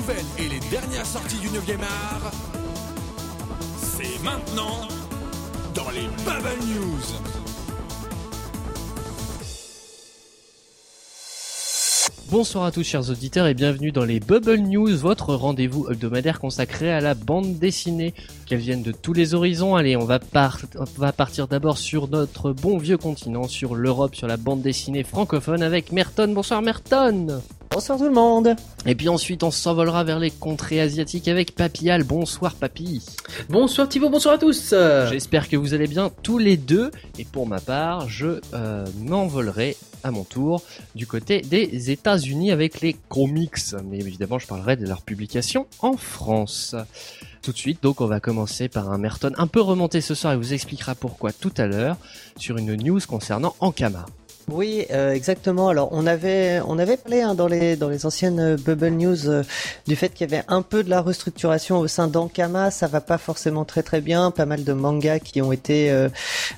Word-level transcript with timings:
nouvelles 0.00 0.24
et 0.38 0.48
les 0.48 0.60
dernières 0.70 1.04
sorties 1.04 1.38
du 1.40 1.48
9e 1.48 1.82
art, 1.82 2.30
c'est 3.76 4.22
maintenant 4.24 4.88
dans 5.74 5.90
les 5.90 6.06
Bubble 6.24 6.64
News. 6.66 7.02
Bonsoir 12.30 12.64
à 12.64 12.72
tous 12.72 12.84
chers 12.84 13.10
auditeurs 13.10 13.46
et 13.46 13.54
bienvenue 13.54 13.92
dans 13.92 14.04
les 14.04 14.20
Bubble 14.20 14.60
News, 14.60 14.96
votre 14.96 15.34
rendez-vous 15.34 15.90
hebdomadaire 15.90 16.40
consacré 16.40 16.90
à 16.90 17.00
la 17.00 17.14
bande 17.14 17.58
dessinée, 17.58 18.14
qu'elle 18.46 18.60
vienne 18.60 18.82
de 18.82 18.92
tous 18.92 19.12
les 19.12 19.34
horizons. 19.34 19.74
Allez, 19.74 19.96
on 19.96 20.04
va, 20.04 20.18
on 20.76 20.84
va 21.00 21.12
partir 21.12 21.46
d'abord 21.46 21.76
sur 21.76 22.08
notre 22.08 22.52
bon 22.52 22.78
vieux 22.78 22.98
continent, 22.98 23.48
sur 23.48 23.74
l'Europe, 23.74 24.14
sur 24.14 24.28
la 24.28 24.38
bande 24.38 24.62
dessinée 24.62 25.02
francophone 25.02 25.62
avec 25.62 25.92
Merton. 25.92 26.32
Bonsoir 26.32 26.62
Merton 26.62 27.42
Bonsoir 27.72 27.98
tout 27.98 28.04
le 28.04 28.10
monde 28.10 28.56
Et 28.84 28.96
puis 28.96 29.08
ensuite 29.08 29.44
on 29.44 29.52
s'envolera 29.52 30.02
vers 30.02 30.18
les 30.18 30.32
contrées 30.32 30.80
asiatiques 30.80 31.28
avec 31.28 31.54
Papial. 31.54 32.02
Bonsoir 32.02 32.56
Papy 32.56 33.00
Bonsoir 33.48 33.88
Thibaut, 33.88 34.10
bonsoir 34.10 34.34
à 34.34 34.38
tous 34.38 34.74
J'espère 35.08 35.48
que 35.48 35.56
vous 35.56 35.72
allez 35.72 35.86
bien 35.86 36.10
tous 36.24 36.38
les 36.38 36.56
deux 36.56 36.90
et 37.16 37.24
pour 37.24 37.46
ma 37.46 37.60
part 37.60 38.08
je 38.08 38.40
euh, 38.54 38.86
m'envolerai 38.98 39.76
à 40.02 40.10
mon 40.10 40.24
tour 40.24 40.62
du 40.96 41.06
côté 41.06 41.42
des 41.42 41.92
États-Unis 41.92 42.50
avec 42.50 42.80
les 42.80 42.94
comics. 43.08 43.74
Mais 43.84 43.98
évidemment, 43.98 44.38
je 44.38 44.48
parlerai 44.48 44.76
de 44.76 44.86
leur 44.86 45.02
publication 45.02 45.66
en 45.80 45.96
France. 45.96 46.74
Tout 47.42 47.52
de 47.52 47.56
suite, 47.56 47.82
donc 47.82 48.00
on 48.00 48.06
va 48.06 48.18
commencer 48.18 48.68
par 48.68 48.90
un 48.90 48.98
Merton 48.98 49.32
un 49.36 49.46
peu 49.46 49.60
remonté 49.60 50.00
ce 50.00 50.14
soir 50.14 50.32
et 50.32 50.36
vous 50.36 50.54
expliquera 50.54 50.94
pourquoi 50.94 51.32
tout 51.32 51.52
à 51.56 51.66
l'heure 51.66 51.96
sur 52.36 52.56
une 52.56 52.74
news 52.74 53.00
concernant 53.06 53.54
Ankama. 53.60 54.06
Oui, 54.52 54.86
euh, 54.90 55.12
exactement. 55.12 55.68
Alors 55.68 55.88
on 55.92 56.06
avait 56.06 56.60
on 56.66 56.78
avait 56.78 56.96
parlé 56.96 57.20
hein, 57.22 57.34
dans 57.34 57.46
les 57.46 57.76
dans 57.76 57.88
les 57.88 58.04
anciennes 58.04 58.40
euh, 58.40 58.56
Bubble 58.56 58.90
News 58.90 59.28
euh, 59.28 59.42
du 59.86 59.94
fait 59.94 60.08
qu'il 60.08 60.28
y 60.28 60.34
avait 60.34 60.44
un 60.48 60.62
peu 60.62 60.82
de 60.82 60.90
la 60.90 61.00
restructuration 61.00 61.78
au 61.78 61.86
sein 61.86 62.08
d'Ankama. 62.08 62.70
Ça 62.70 62.88
va 62.88 63.00
pas 63.00 63.18
forcément 63.18 63.64
très 63.64 63.82
très 63.82 64.00
bien. 64.00 64.30
Pas 64.30 64.46
mal 64.46 64.64
de 64.64 64.72
mangas 64.72 65.20
qui 65.20 65.40
ont 65.40 65.52
été 65.52 65.90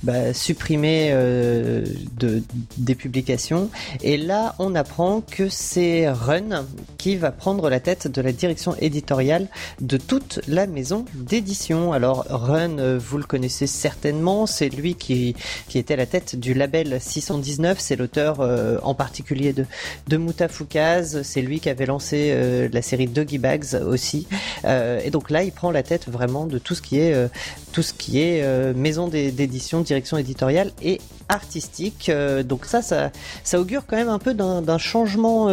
bah, 0.02 0.32
supprimés 0.32 1.12
de 1.12 2.42
des 2.78 2.94
publications. 2.94 3.70
Et 4.02 4.16
là, 4.16 4.54
on 4.58 4.74
apprend 4.74 5.20
que 5.20 5.48
c'est 5.48 6.08
Run 6.08 6.64
qui 6.98 7.16
va 7.16 7.30
prendre 7.30 7.68
la 7.68 7.80
tête 7.80 8.08
de 8.08 8.22
la 8.22 8.32
direction 8.32 8.74
éditoriale 8.80 9.48
de 9.80 9.96
toute 9.96 10.40
la 10.48 10.66
maison 10.66 11.04
d'édition. 11.14 11.92
Alors 11.92 12.24
Run, 12.28 12.98
vous 12.98 13.18
le 13.18 13.24
connaissez 13.24 13.66
certainement. 13.66 14.46
C'est 14.46 14.68
lui 14.68 14.94
qui 14.94 15.34
qui 15.68 15.78
était 15.78 15.94
à 15.94 15.98
la 15.98 16.06
tête 16.06 16.36
du 16.36 16.54
label 16.54 16.98
619 17.00 17.81
c'est 17.82 17.96
l'auteur 17.96 18.40
euh, 18.40 18.78
en 18.82 18.94
particulier 18.94 19.52
de, 19.52 19.66
de 20.08 20.16
Mutafukaz, 20.16 21.22
c'est 21.22 21.42
lui 21.42 21.60
qui 21.60 21.68
avait 21.68 21.86
lancé 21.86 22.30
euh, 22.32 22.68
la 22.72 22.80
série 22.80 23.06
Doggy 23.06 23.38
Bags 23.38 23.74
aussi. 23.86 24.26
Euh, 24.64 25.00
et 25.04 25.10
donc 25.10 25.30
là, 25.30 25.42
il 25.42 25.52
prend 25.52 25.70
la 25.70 25.82
tête 25.82 26.08
vraiment 26.08 26.46
de 26.46 26.58
tout 26.58 26.74
ce 26.74 26.82
qui 26.82 26.98
est 27.00 28.74
maison 28.74 29.08
d'édition, 29.08 29.80
direction 29.80 30.16
éditoriale 30.16 30.70
et 30.82 31.00
artistique. 31.28 32.10
donc 32.44 32.66
ça, 32.66 32.82
ça, 32.82 33.60
augure 33.60 33.86
quand 33.86 33.96
même 33.96 34.08
un 34.08 34.18
peu 34.18 34.34
d'un 34.34 34.78
changement, 34.78 35.50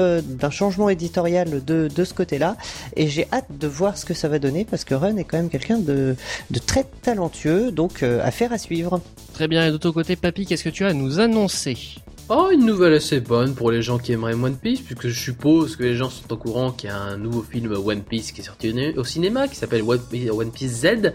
éditorial 0.90 1.64
de, 1.66 2.04
ce 2.04 2.14
côté-là. 2.14 2.56
Et 2.96 3.08
j'ai 3.08 3.28
hâte 3.32 3.48
de 3.50 3.68
voir 3.68 3.98
ce 3.98 4.06
que 4.06 4.14
ça 4.14 4.28
va 4.28 4.40
donner 4.40 4.66
parce 4.66 4.84
que 4.84 4.94
Run 4.94 5.18
est 5.18 5.24
quand 5.24 5.38
même 5.38 5.50
quelqu'un 5.50 5.80
de, 5.80 6.16
de 6.52 6.60
très 6.60 6.86
talentueux, 7.02 7.72
donc 7.72 8.04
affaire 8.04 8.54
à 8.54 8.58
suivre. 8.58 9.02
Très 9.34 9.48
bien. 9.48 9.68
Et 9.68 9.72
de 9.72 9.78
ton 9.78 9.92
côté, 9.92 10.16
Papy, 10.16 10.46
qu'est-ce 10.46 10.64
que 10.64 10.70
tu 10.70 10.86
as 10.86 10.90
à 10.90 10.94
nous 10.94 11.20
annoncer? 11.20 11.78
Oh, 12.32 12.50
une 12.54 12.64
nouvelle 12.64 12.94
assez 12.94 13.22
bonne 13.22 13.56
pour 13.56 13.72
les 13.72 13.82
gens 13.82 13.98
qui 13.98 14.12
aimeraient 14.12 14.36
One 14.36 14.56
Piece, 14.56 14.82
puisque 14.82 15.08
je 15.08 15.20
suppose 15.20 15.76
que 15.76 15.82
les 15.82 15.96
gens 15.96 16.12
sont 16.12 16.32
au 16.32 16.38
courant 16.38 16.72
qu'il 16.72 16.92
y 16.92 16.94
a 16.94 16.96
un 16.96 17.18
nouveau 17.18 17.42
film 17.42 17.72
One 17.72 18.04
Piece 18.04 18.32
qui 18.32 18.42
est 18.42 18.44
sorti 18.44 18.72
au 18.96 19.04
cinéma, 19.04 19.48
qui 19.48 19.56
s'appelle 19.56 19.82
One 19.82 20.52
Piece 20.52 20.82
Z. 20.82 21.14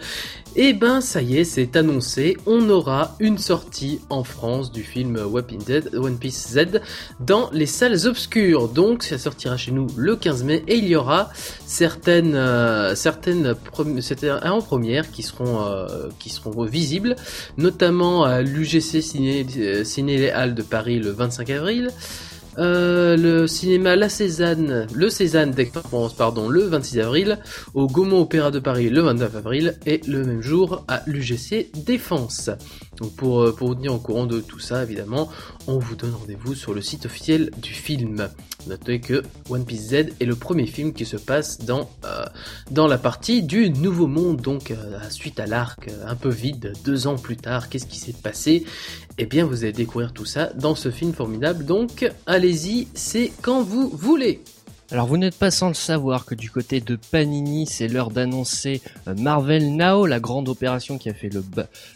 Et 0.56 0.72
ben, 0.72 1.00
ça 1.00 1.22
y 1.22 1.36
est, 1.36 1.44
c'est 1.44 1.76
annoncé, 1.76 2.36
on 2.46 2.68
aura 2.68 3.14
une 3.20 3.38
sortie 3.38 4.00
en 4.10 4.24
France 4.24 4.72
du 4.72 4.82
film 4.82 5.16
One 5.16 6.18
Piece 6.18 6.48
Z 6.48 6.80
dans 7.20 7.48
les 7.52 7.66
salles 7.66 8.08
obscures. 8.08 8.66
Donc, 8.66 9.04
ça 9.04 9.16
sortira 9.16 9.56
chez 9.56 9.70
nous 9.70 9.86
le 9.96 10.16
15 10.16 10.42
mai, 10.42 10.64
et 10.66 10.78
il 10.78 10.88
y 10.88 10.96
aura 10.96 11.30
certaines, 11.64 12.34
euh, 12.34 12.96
certaines, 12.96 13.54
en 14.42 14.60
première 14.62 15.12
qui 15.12 15.22
seront, 15.22 15.62
euh, 15.62 16.08
qui 16.18 16.30
seront 16.30 16.64
visibles, 16.64 17.14
notamment 17.56 18.24
à 18.24 18.42
l'UGC 18.42 19.00
Ciné, 19.00 19.46
euh, 19.58 19.84
Ciné 19.84 20.16
Les 20.18 20.30
Halles 20.30 20.56
de 20.56 20.62
Paris 20.62 21.03
le 21.04 21.10
25 21.10 21.50
avril. 21.50 21.90
Euh, 22.58 23.16
le 23.16 23.46
cinéma 23.48 23.96
La 23.96 24.08
Cézanne, 24.08 24.86
le 24.94 25.10
Cézanne 25.10 25.52
le 26.48 26.60
26 26.60 27.00
avril, 27.00 27.38
au 27.74 27.88
Gaumont 27.88 28.20
Opéra 28.20 28.52
de 28.52 28.60
Paris 28.60 28.90
le 28.90 29.00
29 29.00 29.36
avril, 29.36 29.74
et 29.86 30.00
le 30.06 30.24
même 30.24 30.40
jour 30.40 30.84
à 30.86 31.02
l'UGC 31.06 31.70
Défense. 31.84 32.50
Donc 32.96 33.14
pour, 33.16 33.42
euh, 33.42 33.52
pour 33.52 33.68
vous 33.68 33.74
tenir 33.74 33.92
au 33.92 33.98
courant 33.98 34.26
de 34.26 34.40
tout 34.40 34.60
ça, 34.60 34.82
évidemment, 34.84 35.28
on 35.66 35.78
vous 35.78 35.96
donne 35.96 36.14
rendez-vous 36.14 36.54
sur 36.54 36.74
le 36.74 36.80
site 36.80 37.06
officiel 37.06 37.50
du 37.60 37.72
film. 37.72 38.28
Notez 38.66 39.00
que 39.00 39.22
One 39.50 39.64
Piece 39.64 39.88
Z 39.88 39.92
est 40.20 40.24
le 40.24 40.36
premier 40.36 40.66
film 40.66 40.92
qui 40.92 41.04
se 41.04 41.16
passe 41.16 41.58
dans, 41.58 41.90
euh, 42.04 42.24
la 42.88 42.98
partie 42.98 43.42
du 43.42 43.70
Nouveau 43.70 44.06
Monde, 44.06 44.40
donc 44.40 44.72
suite 45.10 45.40
à 45.40 45.46
l'arc 45.46 45.90
un 46.06 46.14
peu 46.14 46.28
vide, 46.28 46.72
deux 46.84 47.06
ans 47.06 47.16
plus 47.16 47.36
tard, 47.36 47.68
qu'est-ce 47.68 47.86
qui 47.86 47.98
s'est 47.98 48.12
passé? 48.14 48.64
Eh 49.18 49.26
bien, 49.26 49.44
vous 49.44 49.64
allez 49.64 49.72
découvrir 49.72 50.12
tout 50.12 50.24
ça 50.24 50.52
dans 50.54 50.74
ce 50.74 50.90
film 50.90 51.12
formidable, 51.12 51.64
donc 51.64 52.10
allez 52.26 52.44
allez-y, 52.44 52.88
c'est 52.92 53.32
quand 53.40 53.62
vous 53.62 53.88
voulez. 53.88 54.42
Alors 54.90 55.06
vous 55.06 55.16
n'êtes 55.16 55.38
pas 55.38 55.50
sans 55.50 55.68
le 55.68 55.74
savoir 55.74 56.26
que 56.26 56.34
du 56.34 56.50
côté 56.50 56.82
de 56.82 56.96
Panini, 56.96 57.66
c'est 57.66 57.88
l'heure 57.88 58.10
d'annoncer 58.10 58.82
euh, 59.08 59.14
Marvel 59.14 59.74
Now, 59.74 60.04
la 60.04 60.20
grande 60.20 60.50
opération 60.50 60.98
qui 60.98 61.08
a 61.08 61.14
fait 61.14 61.30
le, 61.30 61.42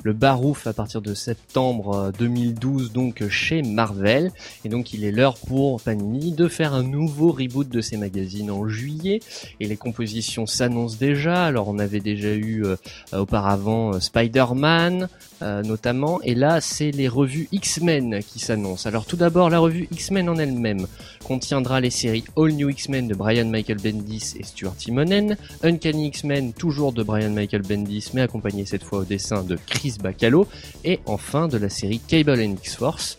le 0.05 0.13
barouf 0.15 0.67
à 0.67 0.73
partir 0.73 1.03
de 1.03 1.13
septembre 1.13 2.13
2012 2.19 2.87
euh, 2.87 2.89
donc 2.89 3.29
chez 3.29 3.61
Marvel. 3.61 4.33
Et 4.65 4.71
donc 4.71 4.95
il 4.95 5.05
est 5.05 5.13
l'heure 5.13 5.37
pour 5.37 5.83
Panini 5.83 6.33
de 6.33 6.49
faire 6.49 6.73
un 6.73 6.83
nouveau 6.83 7.31
reboot 7.31 7.69
de 7.69 7.83
ses 7.83 7.99
magazines 7.99 8.51
en 8.51 8.67
juillet. 8.67 9.21
Et 9.61 9.67
les 9.67 9.77
compositions 9.77 10.47
s'annoncent 10.47 10.97
déjà. 10.99 11.45
Alors 11.45 11.69
on 11.69 11.79
avait 11.79 12.01
déjà 12.01 12.33
eu 12.33 12.65
euh, 12.65 12.77
auparavant 13.13 14.01
Spider-Man 14.01 15.09
notamment. 15.41 16.21
Et 16.23 16.35
là 16.35 16.61
c'est 16.61 16.91
les 16.91 17.07
revues 17.07 17.49
X-Men 17.53 18.25
qui 18.25 18.41
s'annoncent. 18.41 18.89
Alors 18.89 19.05
tout 19.07 19.17
d'abord 19.17 19.51
la 19.51 19.61
revue 19.61 19.87
X-Men 19.93 20.29
en 20.29 20.37
elle-même 20.37 20.87
contiendra 21.23 21.81
les 21.81 21.91
séries 21.91 22.25
All 22.37 22.55
New 22.55 22.71
X-Men 22.79 23.09
de 23.09 23.15
Brian 23.15 23.47
Michael 23.47 23.79
Bendis 23.79 24.35
et 24.39 24.45
Stuart 24.45 24.77
Timonen, 24.77 25.37
Uncanny 25.65 26.07
X-Men 26.07 26.53
toujours 26.53 26.93
de 26.93 27.03
Brian 27.03 27.31
Michael 27.31 27.63
Bendis 27.63 28.11
mais 28.15 28.21
accompagné 28.21 28.67
cette 28.67 28.85
fois 28.85 29.01
au 29.01 29.05
dessin 29.05 29.43
de 29.43 29.59
Chris 29.67 29.97
Bacalo, 30.01 30.47
et 30.85 31.01
enfin 31.05 31.49
de 31.49 31.59
la 31.59 31.71
série 31.71 31.99
Cable 31.99 32.41
and 32.41 32.55
X-Force 32.63 33.19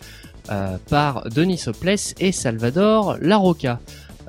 euh, 0.50 0.78
par 0.90 1.30
Denis 1.30 1.58
Soples 1.58 2.14
et 2.22 2.32
Salvador 2.32 3.18
Larocca. 3.20 3.82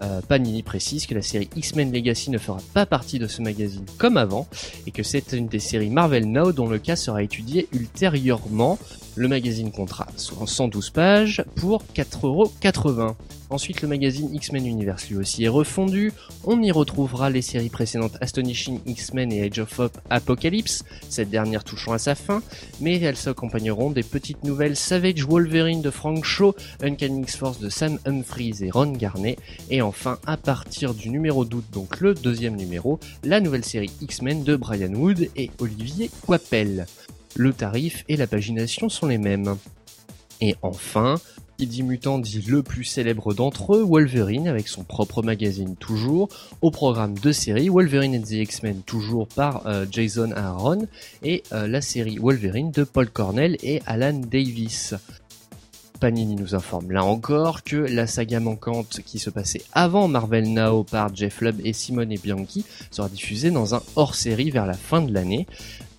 Euh, 0.03 0.21
Panini 0.27 0.65
précise 0.65 1.07
que 1.07 1.15
la 1.15 1.23
série 1.23 1.49
X-Men 1.55 1.93
Legacy 1.93 2.31
ne 2.31 2.39
fera 2.39 2.59
pas 2.75 2.87
partie 2.87 3.21
de 3.21 3.29
ce 3.29 3.41
magazine 3.41 3.85
comme 3.99 4.17
avant 4.17 4.49
et 4.87 4.91
que 4.91 5.05
c'est 5.05 5.33
une 5.33 5.47
des 5.47 5.61
séries 5.61 5.91
Marvel 5.91 6.27
Now 6.27 6.51
dont 6.51 6.67
le 6.67 6.79
cas 6.79 6.97
sera 6.97 7.23
étudié 7.23 7.69
ultérieurement. 7.73 8.79
Le 9.21 9.29
magazine 9.29 9.71
comptera 9.71 10.07
112 10.17 10.89
pages 10.89 11.45
pour 11.55 11.85
4,80€. 11.95 13.17
Ensuite, 13.51 13.83
le 13.83 13.89
magazine 13.89 14.35
X-Men 14.35 14.67
Universe 14.67 15.11
lui 15.11 15.19
aussi 15.19 15.45
est 15.45 15.49
refondu. 15.49 16.15
On 16.45 16.63
y 16.63 16.71
retrouvera 16.71 17.29
les 17.29 17.43
séries 17.43 17.69
précédentes 17.69 18.17
Astonishing 18.23 18.81
X-Men 18.87 19.31
et 19.31 19.43
Age 19.43 19.59
of 19.59 19.79
Hope 19.79 19.99
Apocalypse, 20.09 20.85
cette 21.11 21.29
dernière 21.29 21.65
touchant 21.65 21.93
à 21.93 21.99
sa 21.99 22.15
fin, 22.15 22.41
mais 22.81 22.99
elles 22.99 23.19
s'accompagneront 23.19 23.91
des 23.91 24.05
petites 24.05 24.43
nouvelles 24.43 24.75
Savage 24.75 25.27
Wolverine 25.27 25.83
de 25.83 25.91
Frank 25.91 26.25
Shaw, 26.25 26.55
Uncanny 26.83 27.21
X-Force 27.21 27.61
de 27.61 27.69
Sam 27.69 27.99
Humphries 28.07 28.63
et 28.63 28.71
Ron 28.71 28.93
Garnet, 28.93 29.37
et 29.69 29.83
enfin, 29.83 30.19
à 30.25 30.39
partir 30.39 30.95
du 30.95 31.11
numéro 31.11 31.45
d'août, 31.45 31.65
donc 31.75 32.01
le 32.01 32.15
deuxième 32.15 32.57
numéro, 32.57 32.99
la 33.23 33.41
nouvelle 33.41 33.67
série 33.67 33.91
X-Men 34.01 34.45
de 34.45 34.57
Brian 34.57 34.95
Wood 34.95 35.29
et 35.37 35.51
Olivier 35.59 36.11
Coipel. 36.25 36.87
Le 37.37 37.53
tarif 37.53 38.05
et 38.09 38.17
la 38.17 38.27
pagination 38.27 38.89
sont 38.89 39.07
les 39.07 39.19
mêmes. 39.19 39.57
Et 40.41 40.57
enfin, 40.63 41.17
qui 41.61 41.67
dit 41.67 41.83
mutant 41.83 42.19
dit 42.19 42.43
le 42.49 42.63
plus 42.63 42.85
célèbre 42.85 43.35
d'entre 43.35 43.75
eux, 43.75 43.83
Wolverine, 43.83 44.49
avec 44.49 44.67
son 44.67 44.83
propre 44.83 45.23
magazine 45.23 45.77
toujours, 45.77 46.31
au 46.63 46.71
programme 46.71 47.19
de 47.19 47.33
séries, 47.33 47.69
Wolverine 47.69 48.17
and 48.17 48.23
the 48.23 48.33
X-Men 48.33 48.81
toujours 48.81 49.29
par 49.29 49.67
euh, 49.67 49.85
Jason 49.91 50.33
Aaron, 50.33 50.87
et 51.23 51.43
euh, 51.53 51.69
la 51.69 51.83
série 51.83 52.19
Wolverine 52.19 52.71
de 52.71 52.85
Paul 52.85 53.11
Cornell 53.11 53.59
et 53.63 53.83
Alan 53.85 54.15
Davis. 54.15 54.95
Panini 56.01 56.35
nous 56.35 56.55
informe 56.55 56.93
là 56.93 57.05
encore 57.05 57.63
que 57.63 57.77
la 57.77 58.07
saga 58.07 58.41
manquante 58.41 59.01
qui 59.05 59.19
se 59.19 59.29
passait 59.29 59.63
avant 59.75 60.09
Marvel 60.09 60.51
Now 60.51 60.83
par 60.83 61.15
Jeff 61.15 61.43
Lubb 61.43 61.61
et 61.63 61.75
Simone 61.75 62.17
Bianchi 62.17 62.65
sera 62.91 63.11
diffusée 63.11 63.51
dans 63.51 63.75
un 63.75 63.83
hors-série 63.97 64.51
vers 64.51 64.65
la 64.65 64.73
fin 64.73 65.03
de 65.03 65.13
l'année. 65.13 65.47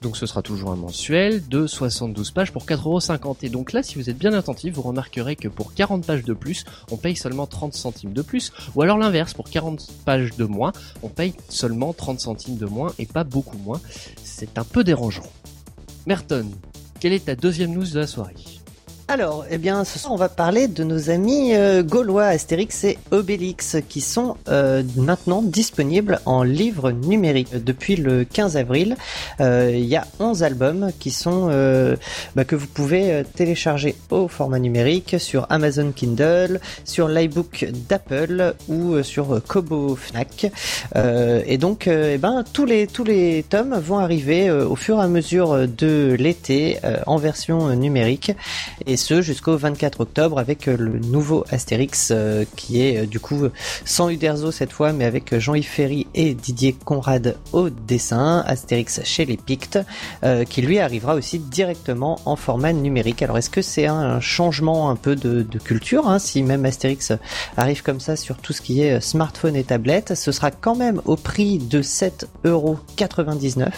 Donc 0.02 0.18
ce 0.18 0.26
sera 0.26 0.42
toujours 0.42 0.72
un 0.72 0.76
mensuel 0.76 1.48
de 1.48 1.68
72 1.68 2.32
pages 2.32 2.52
pour 2.52 2.66
4,50€. 2.66 3.38
Et 3.44 3.50
donc 3.50 3.72
là, 3.72 3.84
si 3.84 3.96
vous 3.96 4.10
êtes 4.10 4.18
bien 4.18 4.34
attentif, 4.34 4.74
vous 4.74 4.82
remarquerez 4.82 5.36
que 5.36 5.48
pour 5.48 5.76
40 5.76 6.06
pages 6.06 6.24
de 6.24 6.34
plus, 6.34 6.66
on 6.90 6.98
paye 6.98 7.16
seulement 7.16 7.46
30 7.46 7.74
centimes 7.74 8.14
de 8.14 8.24
plus. 8.24 8.52
Ou 8.76 8.82
alors 8.82 8.98
l'inverse, 8.98 9.36
pour 9.36 9.50
40 9.50 9.92
pages 10.04 10.36
de 10.36 10.46
moins, 10.46 10.72
on 11.04 11.10
paye 11.10 11.36
seulement 11.50 11.94
30 11.94 12.20
centimes 12.20 12.58
de 12.58 12.66
moins 12.66 12.94
et 12.98 13.06
pas 13.06 13.24
beaucoup 13.24 13.58
moins. 13.60 13.80
C'est 14.24 14.58
un 14.58 14.64
peu 14.64 14.84
dérangeant. 14.84 15.30
Merton, 16.08 16.50
quelle 17.00 17.14
est 17.14 17.26
ta 17.26 17.36
deuxième 17.36 17.72
news 17.72 17.86
de 17.86 18.00
la 18.00 18.08
soirée? 18.08 18.61
Alors, 19.12 19.44
eh 19.50 19.58
bien, 19.58 19.84
ce 19.84 20.00
soir, 20.00 20.14
on 20.14 20.16
va 20.16 20.30
parler 20.30 20.70
de 20.70 20.86
nos 20.86 21.10
amis 21.10 21.54
euh, 21.54 21.84
gaulois 21.84 22.28
Astérix 22.28 22.86
et 22.86 22.98
Obélix 23.12 23.76
qui 23.90 24.00
sont 24.00 24.38
euh, 24.48 24.84
maintenant 24.96 25.42
disponibles 25.42 26.22
en 26.26 26.44
livre 26.44 26.92
numérique. 26.92 27.50
Depuis 27.54 27.98
le 27.98 28.24
15 28.24 28.56
avril, 28.56 28.96
euh, 29.42 29.70
il 29.74 29.84
y 29.84 29.98
a 29.98 30.08
11 30.22 30.44
albums 30.44 30.92
qui 30.98 31.12
sont 31.12 31.48
bah, 32.36 32.46
que 32.46 32.56
vous 32.56 32.68
pouvez 32.68 33.26
télécharger 33.36 33.96
au 34.12 34.30
format 34.30 34.60
numérique 34.60 35.18
sur 35.20 35.46
Amazon 35.50 35.92
Kindle, 35.94 36.62
sur 36.86 37.10
l'iBook 37.10 37.66
d'Apple 37.90 38.56
ou 38.70 39.04
sur 39.04 39.42
Kobo 39.46 39.98
Fnac. 39.98 40.50
et 40.96 41.58
donc, 41.58 41.88
eh 41.88 42.18
ben, 42.18 42.46
tous 42.54 42.66
les 42.66 42.88
tous 42.88 43.04
les 43.04 43.44
tomes 43.44 43.78
vont 43.78 44.00
arriver 44.00 44.50
au 44.50 44.78
fur 44.78 45.00
et 45.00 45.04
à 45.04 45.08
mesure 45.08 45.68
de 45.68 46.16
l'été 46.18 46.78
en 47.06 47.18
version 47.18 47.76
numérique. 47.76 48.32
Ce 49.02 49.22
jusqu'au 49.22 49.58
24 49.58 50.02
octobre 50.02 50.38
avec 50.38 50.68
euh, 50.68 50.78
le 50.78 51.00
nouveau 51.00 51.44
Astérix 51.50 52.10
euh, 52.12 52.46
qui 52.56 52.82
est 52.82 53.00
euh, 53.00 53.06
du 53.08 53.20
coup 53.20 53.48
sans 53.84 54.10
Uderzo 54.10 54.52
cette 54.52 54.72
fois 54.72 54.94
mais 54.94 55.06
avec 55.06 55.38
Jean-Yves 55.38 55.68
Ferry 55.68 56.08
et 56.14 56.36
Didier 56.36 56.74
Conrad 56.74 57.38
au 57.52 57.70
dessin, 57.70 58.44
Astérix 58.46 59.02
chez 59.04 59.26
les 59.26 59.38
Pictes 59.38 59.80
qui 60.50 60.62
lui 60.62 60.80
arrivera 60.80 61.16
aussi 61.16 61.40
directement 61.40 62.20
en 62.26 62.36
format 62.36 62.74
numérique. 62.74 63.22
Alors 63.22 63.38
est-ce 63.38 63.50
que 63.50 63.62
c'est 63.62 63.88
un 63.88 64.20
changement 64.20 64.90
un 64.90 64.96
peu 64.96 65.16
de, 65.16 65.44
culture 65.58 66.08
hein, 66.08 66.20
si 66.20 66.44
même 66.44 66.66
Astérix 66.66 67.12
arrive 67.58 67.82
comme 67.82 68.00
ça 68.00 68.16
sur 68.16 68.38
tout 68.38 68.54
ce 68.54 68.62
qui 68.62 68.82
est 68.82 69.02
smartphone 69.02 69.56
et 69.56 69.64
tablette? 69.64 70.16
Ce 70.16 70.32
sera 70.32 70.52
quand 70.52 70.76
même 70.76 71.02
au 71.06 71.16
prix 71.16 71.58
de 71.58 71.82
7,99€. 71.82 73.70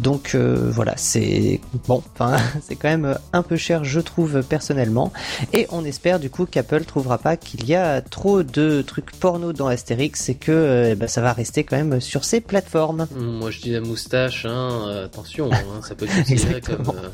Donc 0.00 0.34
voilà, 0.34 0.94
c'est 0.96 1.60
bon, 1.86 2.02
enfin 2.14 2.36
c'est 2.62 2.76
quand 2.76 2.88
même 2.88 3.16
un 3.32 3.42
peu 3.42 3.56
cher 3.56 3.84
je 3.84 4.00
trouve 4.00 4.42
personnellement. 4.42 5.12
Et 5.52 5.66
on 5.70 5.84
espère 5.84 6.20
du 6.20 6.30
coup 6.30 6.46
qu'Apple 6.46 6.84
trouvera 6.84 7.18
pas 7.18 7.36
qu'il 7.36 7.66
y 7.66 7.74
a 7.74 8.00
trop 8.00 8.42
de 8.42 8.82
trucs 8.82 9.12
porno 9.12 9.52
dans 9.52 9.66
Astérix 9.66 10.28
et 10.28 10.34
que 10.34 10.52
euh, 10.52 10.90
eh 10.92 10.94
ben, 10.94 11.08
ça 11.08 11.20
va 11.20 11.32
rester 11.32 11.64
quand 11.64 11.76
même 11.76 12.00
sur 12.00 12.24
ces 12.24 12.40
plateformes. 12.40 13.06
Mmh, 13.14 13.24
moi 13.24 13.50
je 13.50 13.60
dis 13.60 13.70
la 13.70 13.80
moustache, 13.80 14.46
hein, 14.46 14.88
euh, 14.88 15.04
attention, 15.06 15.50
hein, 15.52 15.80
ça 15.82 15.94
peut 15.94 16.06
être 16.06 16.60
comme... 16.66 16.96
Euh, 16.96 17.08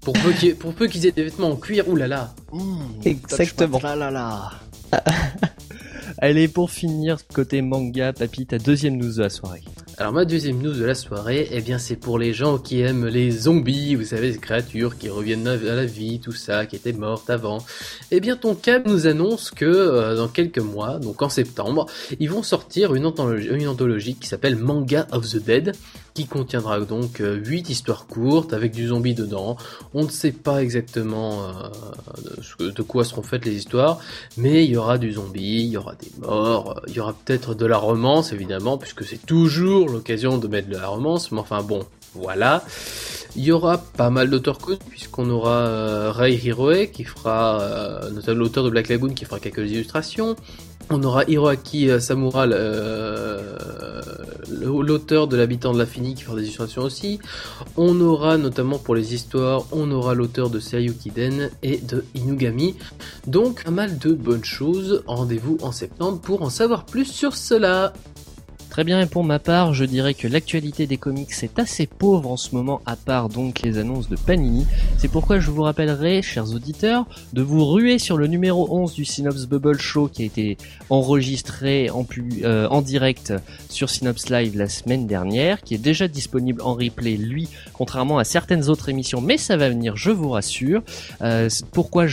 pour 0.00 0.74
peu 0.74 0.86
qu'ils 0.86 1.06
aient 1.06 1.12
des 1.12 1.24
vêtements 1.24 1.50
en 1.50 1.56
cuir, 1.56 1.88
oulala. 1.88 2.32
Mmh, 2.52 2.78
Exactement. 3.04 3.80
Là, 3.82 3.96
là, 3.96 4.10
là. 4.12 4.52
Allez, 6.18 6.46
pour 6.46 6.70
finir, 6.70 7.18
côté 7.34 7.60
manga, 7.60 8.12
Papy, 8.12 8.46
ta 8.46 8.58
deuxième 8.58 8.96
news 8.96 9.14
de 9.14 9.22
la 9.22 9.30
soirée. 9.30 9.62
Alors 9.98 10.12
ma 10.12 10.26
deuxième 10.26 10.60
news 10.60 10.74
de 10.74 10.84
la 10.84 10.94
soirée, 10.94 11.48
eh 11.50 11.62
bien 11.62 11.78
c'est 11.78 11.96
pour 11.96 12.18
les 12.18 12.34
gens 12.34 12.58
qui 12.58 12.82
aiment 12.82 13.06
les 13.06 13.30
zombies, 13.30 13.94
vous 13.94 14.04
savez, 14.04 14.34
ces 14.34 14.38
créatures 14.38 14.98
qui 14.98 15.08
reviennent 15.08 15.48
à 15.48 15.56
la 15.56 15.86
vie, 15.86 16.20
tout 16.20 16.32
ça, 16.32 16.66
qui 16.66 16.76
étaient 16.76 16.92
mortes 16.92 17.30
avant. 17.30 17.64
Eh 18.10 18.20
bien 18.20 18.36
Tonkam 18.36 18.82
nous 18.84 19.06
annonce 19.06 19.50
que 19.50 19.64
euh, 19.64 20.14
dans 20.14 20.28
quelques 20.28 20.58
mois, 20.58 20.98
donc 20.98 21.22
en 21.22 21.30
septembre, 21.30 21.86
ils 22.20 22.28
vont 22.28 22.42
sortir 22.42 22.94
une 22.94 23.06
anthologie, 23.06 23.48
une 23.48 23.68
anthologie 23.68 24.16
qui 24.16 24.28
s'appelle 24.28 24.56
Manga 24.56 25.06
of 25.12 25.26
the 25.30 25.42
Dead, 25.42 25.74
qui 26.16 26.26
contiendra 26.26 26.80
donc 26.80 27.18
8 27.18 27.20
euh, 27.20 27.70
histoires 27.70 28.06
courtes 28.06 28.54
avec 28.54 28.72
du 28.72 28.86
zombie 28.86 29.14
dedans. 29.14 29.58
On 29.92 30.02
ne 30.02 30.08
sait 30.08 30.32
pas 30.32 30.62
exactement 30.62 31.42
euh, 32.58 32.72
de 32.72 32.82
quoi 32.82 33.04
seront 33.04 33.22
faites 33.22 33.44
les 33.44 33.54
histoires, 33.54 33.98
mais 34.38 34.64
il 34.64 34.70
y 34.70 34.78
aura 34.78 34.96
du 34.96 35.12
zombie, 35.12 35.60
il 35.60 35.68
y 35.68 35.76
aura 35.76 35.94
des 35.94 36.10
morts, 36.18 36.80
il 36.88 36.94
y 36.94 37.00
aura 37.00 37.12
peut-être 37.12 37.54
de 37.54 37.66
la 37.66 37.76
romance 37.76 38.32
évidemment, 38.32 38.78
puisque 38.78 39.04
c'est 39.04 39.26
toujours 39.26 39.90
l'occasion 39.90 40.38
de 40.38 40.48
mettre 40.48 40.68
de 40.68 40.76
la 40.76 40.88
romance, 40.88 41.32
mais 41.32 41.38
enfin 41.40 41.62
bon, 41.62 41.84
voilà. 42.14 42.64
Il 43.36 43.44
y 43.44 43.52
aura 43.52 43.76
pas 43.76 44.08
mal 44.08 44.30
d'auteurs 44.30 44.56
connus, 44.56 44.78
puisqu'on 44.88 45.28
aura 45.28 45.58
euh, 45.58 46.12
Ray 46.12 46.36
Hiroe, 46.42 46.86
qui 46.86 47.04
fera, 47.04 47.60
notamment 48.10 48.38
l'auteur 48.38 48.64
de 48.64 48.70
Black 48.70 48.88
Lagoon, 48.88 49.10
qui 49.10 49.26
fera 49.26 49.38
quelques 49.38 49.70
illustrations. 49.70 50.34
On 50.88 51.02
aura 51.02 51.24
Hiroaki 51.24 51.90
euh, 51.90 51.98
Samura, 51.98 52.46
euh, 52.46 53.42
l'auteur 54.48 55.26
de 55.26 55.36
l'habitant 55.36 55.72
de 55.72 55.78
l'infini 55.78 56.14
qui 56.14 56.22
fera 56.22 56.36
des 56.36 56.42
illustrations 56.42 56.82
aussi. 56.82 57.18
On 57.76 58.00
aura 58.00 58.38
notamment 58.38 58.78
pour 58.78 58.94
les 58.94 59.12
histoires, 59.12 59.64
on 59.72 59.90
aura 59.90 60.14
l'auteur 60.14 60.48
de 60.48 60.60
Sayuki 60.60 61.10
Den 61.10 61.50
et 61.62 61.78
de 61.78 62.04
Inugami. 62.14 62.76
Donc 63.26 63.64
pas 63.64 63.70
mal 63.72 63.98
de 63.98 64.12
bonnes 64.12 64.44
choses. 64.44 65.02
Rendez-vous 65.06 65.58
en 65.62 65.72
septembre 65.72 66.20
pour 66.20 66.42
en 66.42 66.50
savoir 66.50 66.86
plus 66.86 67.06
sur 67.06 67.34
cela. 67.34 67.92
Très 68.76 68.84
bien, 68.84 69.00
et 69.00 69.06
pour 69.06 69.24
ma 69.24 69.38
part, 69.38 69.72
je 69.72 69.86
dirais 69.86 70.12
que 70.12 70.28
l'actualité 70.28 70.86
des 70.86 70.98
comics 70.98 71.30
est 71.40 71.58
assez 71.58 71.86
pauvre 71.86 72.30
en 72.30 72.36
ce 72.36 72.54
moment, 72.54 72.82
à 72.84 72.94
part 72.94 73.30
donc 73.30 73.62
les 73.62 73.78
annonces 73.78 74.10
de 74.10 74.16
Panini. 74.16 74.66
C'est 74.98 75.08
pourquoi 75.08 75.40
je 75.40 75.50
vous 75.50 75.62
rappellerai, 75.62 76.20
chers 76.20 76.52
auditeurs, 76.52 77.06
de 77.32 77.40
vous 77.40 77.64
ruer 77.64 77.98
sur 77.98 78.18
le 78.18 78.26
numéro 78.26 78.68
11 78.70 78.92
du 78.92 79.06
Synops 79.06 79.46
Bubble 79.48 79.78
Show 79.78 80.08
qui 80.08 80.24
a 80.24 80.26
été 80.26 80.58
enregistré 80.90 81.88
en, 81.88 82.04
euh, 82.42 82.68
en 82.68 82.82
direct 82.82 83.32
sur 83.70 83.88
Synops 83.88 84.28
Live 84.28 84.58
la 84.58 84.68
semaine 84.68 85.06
dernière, 85.06 85.62
qui 85.62 85.72
est 85.74 85.78
déjà 85.78 86.06
disponible 86.06 86.60
en 86.60 86.74
replay, 86.74 87.16
lui, 87.16 87.48
contrairement 87.72 88.18
à 88.18 88.24
certaines 88.24 88.68
autres 88.68 88.90
émissions, 88.90 89.22
mais 89.22 89.38
ça 89.38 89.56
va 89.56 89.70
venir, 89.70 89.96
je 89.96 90.10
vous 90.10 90.28
rassure. 90.28 90.82
Euh, 91.22 91.48
pourquoi, 91.72 92.04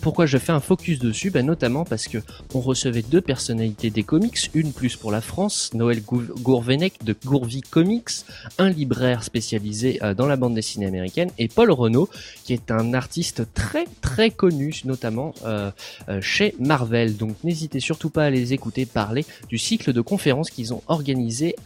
pourquoi 0.00 0.26
je 0.26 0.38
fais 0.38 0.50
un 0.50 0.58
focus 0.58 0.98
dessus? 0.98 1.30
Ben, 1.30 1.46
Notamment 1.46 1.84
parce 1.84 2.08
que 2.08 2.18
on 2.52 2.60
recevait 2.60 3.02
deux 3.02 3.20
personnalités 3.20 3.90
des 3.90 4.02
comics, 4.02 4.50
une 4.54 4.72
plus 4.72 4.96
pour 4.96 5.12
la 5.12 5.20
France, 5.20 5.70
Noël 5.72 5.99
Gourvenec 6.00 7.04
de 7.04 7.14
Gourvi 7.24 7.60
Comics, 7.62 8.24
un 8.58 8.68
libraire 8.68 9.24
spécialisé 9.24 9.98
euh, 10.02 10.14
dans 10.14 10.26
la 10.26 10.36
bande 10.36 10.54
dessinée 10.54 10.86
américaine, 10.86 11.30
et 11.38 11.48
Paul 11.48 11.70
Renault, 11.70 12.08
qui 12.44 12.52
est 12.52 12.70
un 12.70 12.94
artiste 12.94 13.42
très 13.54 13.86
très 14.00 14.30
connu, 14.30 14.82
notamment 14.84 15.34
euh, 15.44 15.70
euh, 16.08 16.20
chez 16.20 16.54
Marvel. 16.58 17.16
Donc 17.16 17.36
n'hésitez 17.44 17.80
surtout 17.80 18.10
pas 18.10 18.24
à 18.24 18.30
les 18.30 18.52
écouter 18.52 18.86
parler 18.86 19.24
du 19.48 19.58
cycle 19.58 19.92
de 19.92 20.00
conférences 20.00 20.50
qu'ils 20.50 20.74
ont 20.74 20.82
organisé 20.88 21.56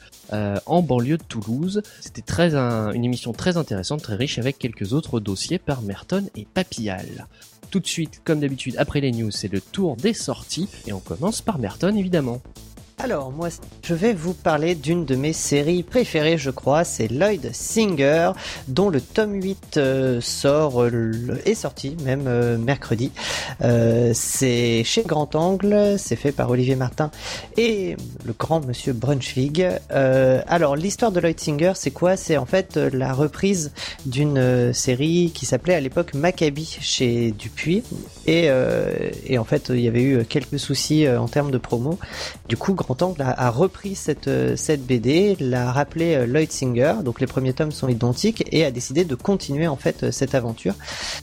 en 0.66 0.82
banlieue 0.82 1.18
de 1.18 1.22
Toulouse. 1.22 1.82
C'était 2.00 2.22
très 2.22 2.54
une 2.54 3.04
émission 3.04 3.32
très 3.32 3.56
intéressante, 3.56 4.02
très 4.02 4.16
riche, 4.16 4.38
avec 4.38 4.58
quelques 4.58 4.92
autres 4.92 5.20
dossiers 5.20 5.60
par 5.60 5.82
Merton 5.82 6.24
et 6.34 6.44
Papillal. 6.52 7.28
Tout 7.70 7.78
de 7.78 7.86
suite, 7.86 8.20
comme 8.24 8.40
d'habitude, 8.40 8.74
après 8.78 9.00
les 9.00 9.12
news, 9.12 9.30
c'est 9.30 9.52
le 9.52 9.60
tour 9.60 9.96
des 9.96 10.14
sorties, 10.14 10.68
et 10.86 10.92
on 10.92 11.00
commence 11.00 11.40
par 11.40 11.58
Merton 11.58 11.94
évidemment. 11.96 12.40
Alors 13.02 13.32
moi, 13.32 13.48
je 13.82 13.92
vais 13.92 14.14
vous 14.14 14.34
parler 14.34 14.76
d'une 14.76 15.04
de 15.04 15.16
mes 15.16 15.32
séries 15.32 15.82
préférées, 15.82 16.38
je 16.38 16.50
crois, 16.50 16.84
c'est 16.84 17.08
Lloyd 17.08 17.50
Singer, 17.52 18.30
dont 18.68 18.88
le 18.88 19.00
tome 19.00 19.34
8 19.34 19.76
euh, 19.76 20.20
sort, 20.20 20.80
euh, 20.80 21.12
est 21.44 21.56
sorti 21.56 21.96
même 22.04 22.26
euh, 22.28 22.56
mercredi. 22.56 23.10
c'est 23.60 24.84
chez 24.84 25.02
Grand 25.02 25.34
Angle, 25.34 25.96
c'est 25.98 26.14
fait 26.14 26.30
par 26.30 26.50
Olivier 26.50 26.76
Martin 26.76 27.10
et 27.56 27.96
le 28.24 28.32
grand 28.32 28.64
monsieur 28.64 28.92
Brunschwig. 28.92 29.66
alors 29.90 30.76
l'histoire 30.76 31.10
de 31.10 31.18
Lloyd 31.18 31.38
Singer, 31.38 31.72
c'est 31.74 31.90
quoi? 31.90 32.16
C'est 32.16 32.36
en 32.36 32.46
fait 32.46 32.76
la 32.76 33.12
reprise 33.12 33.72
d'une 34.06 34.72
série 34.72 35.32
qui 35.34 35.46
s'appelait 35.46 35.74
à 35.74 35.80
l'époque 35.80 36.14
Maccabi 36.14 36.78
chez 36.80 37.32
Dupuis 37.32 37.82
et, 38.26 38.48
et 39.26 39.38
en 39.38 39.44
fait 39.44 39.70
il 39.70 39.80
y 39.80 39.88
avait 39.88 40.02
eu 40.02 40.24
quelques 40.24 40.58
soucis 40.58 41.08
en 41.08 41.26
termes 41.26 41.50
de 41.50 41.58
promo. 41.58 41.98
Du 42.48 42.56
coup 42.56 42.74
Grand 42.84 43.18
a, 43.18 43.50
repris 43.50 43.94
cette, 43.94 44.28
euh, 44.28 44.56
BD, 44.78 45.36
l'a 45.40 45.72
rappelé 45.72 46.14
euh, 46.14 46.26
Lloyd 46.26 46.52
Singer, 46.52 46.96
donc 47.02 47.20
les 47.20 47.26
premiers 47.26 47.54
tomes 47.54 47.72
sont 47.72 47.88
identiques, 47.88 48.44
et 48.52 48.64
a 48.64 48.70
décidé 48.70 49.04
de 49.04 49.14
continuer 49.14 49.66
en 49.66 49.76
fait 49.76 50.02
euh, 50.02 50.10
cette 50.10 50.34
aventure. 50.34 50.74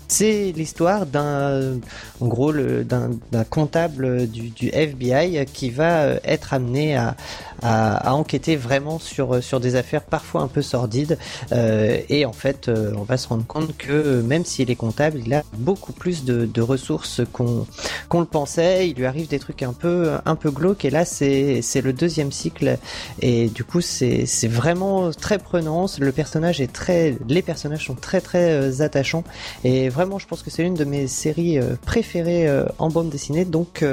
C'est 0.07 0.53
l'histoire 0.55 1.05
d'un, 1.05 1.77
gros, 2.19 2.51
d'un 2.51 3.11
comptable 3.49 4.27
du, 4.27 4.51
FBI 4.73 5.45
qui 5.45 5.69
va 5.69 6.15
être 6.23 6.53
amené 6.53 6.95
à, 6.95 7.15
à, 7.61 8.13
enquêter 8.13 8.55
vraiment 8.55 8.99
sur, 8.99 9.43
sur 9.43 9.59
des 9.59 9.75
affaires 9.75 10.03
parfois 10.03 10.41
un 10.41 10.47
peu 10.47 10.61
sordides, 10.61 11.17
et 11.51 12.25
en 12.25 12.33
fait, 12.33 12.69
on 12.69 13.03
va 13.03 13.17
se 13.17 13.27
rendre 13.27 13.45
compte 13.45 13.75
que 13.77 14.21
même 14.21 14.45
s'il 14.45 14.69
est 14.69 14.75
comptable, 14.75 15.19
il 15.25 15.33
a 15.33 15.43
beaucoup 15.53 15.93
plus 15.93 16.23
de, 16.23 16.45
de 16.45 16.61
ressources 16.61 17.21
qu'on 17.31 17.65
qu'on 18.09 18.19
le 18.19 18.25
pensait. 18.25 18.89
Il 18.89 18.95
lui 18.95 19.05
arrive 19.05 19.27
des 19.27 19.39
trucs 19.39 19.63
un 19.63 19.73
peu 19.73 20.11
un 20.25 20.35
peu 20.35 20.51
glauques, 20.51 20.85
et 20.85 20.89
là 20.89 21.05
c'est 21.05 21.61
le 21.81 21.93
deuxième 21.93 22.31
cycle 22.31 22.77
et 23.21 23.47
du 23.49 23.63
coup 23.63 23.81
c'est 23.81 24.47
vraiment 24.47 25.11
très 25.11 25.37
prenant. 25.37 25.85
Le 25.99 26.11
personnage 26.11 26.61
est 26.61 26.71
très, 26.71 27.17
les 27.27 27.41
personnages 27.41 27.85
sont 27.85 27.95
très 27.95 28.21
très 28.21 28.51
euh, 28.51 28.81
attachants 28.81 29.23
et 29.63 29.89
vraiment 29.89 30.19
je 30.19 30.27
pense 30.27 30.43
que 30.43 30.49
c'est 30.49 30.63
une 30.63 30.73
de 30.73 30.85
mes 30.85 31.07
séries 31.07 31.59
euh, 31.59 31.75
préférées 31.85 32.47
euh, 32.47 32.65
en 32.79 32.89
bande 32.89 33.09
dessinée 33.09 33.45
donc 33.45 33.83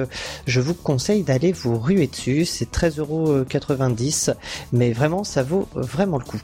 je 0.47 0.61
vous 0.61 0.75
conseille 0.75 1.23
d'aller 1.23 1.53
vous 1.53 1.79
ruer 1.79 2.07
dessus. 2.07 2.45
C'est 2.45 2.71
13,90€ 3.59 4.35
mais 4.73 4.93
vraiment 4.93 5.25
ça 5.25 5.43
vaut 5.43 5.69
vraiment 5.75 6.19
le 6.19 6.25
coup. 6.25 6.41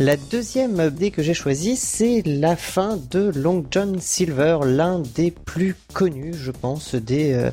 La 0.00 0.16
deuxième 0.16 0.88
BD 0.88 1.12
que 1.12 1.22
j'ai 1.22 1.34
choisie, 1.34 1.76
c'est 1.76 2.22
la 2.26 2.56
fin 2.56 2.98
de 3.12 3.30
Long 3.36 3.64
John 3.70 4.00
Silver, 4.00 4.58
l'un 4.64 4.98
des 4.98 5.30
plus 5.30 5.76
connus, 5.92 6.34
je 6.34 6.50
pense, 6.50 6.96
des, 6.96 7.32
euh, 7.32 7.52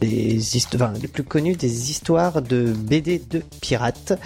des 0.00 0.56
histoires, 0.56 0.92
les 0.92 1.08
plus 1.08 1.24
connus 1.24 1.56
des 1.56 1.90
histoires 1.90 2.42
de 2.42 2.72
BD 2.72 3.18
de 3.18 3.42
pirates. 3.60 4.18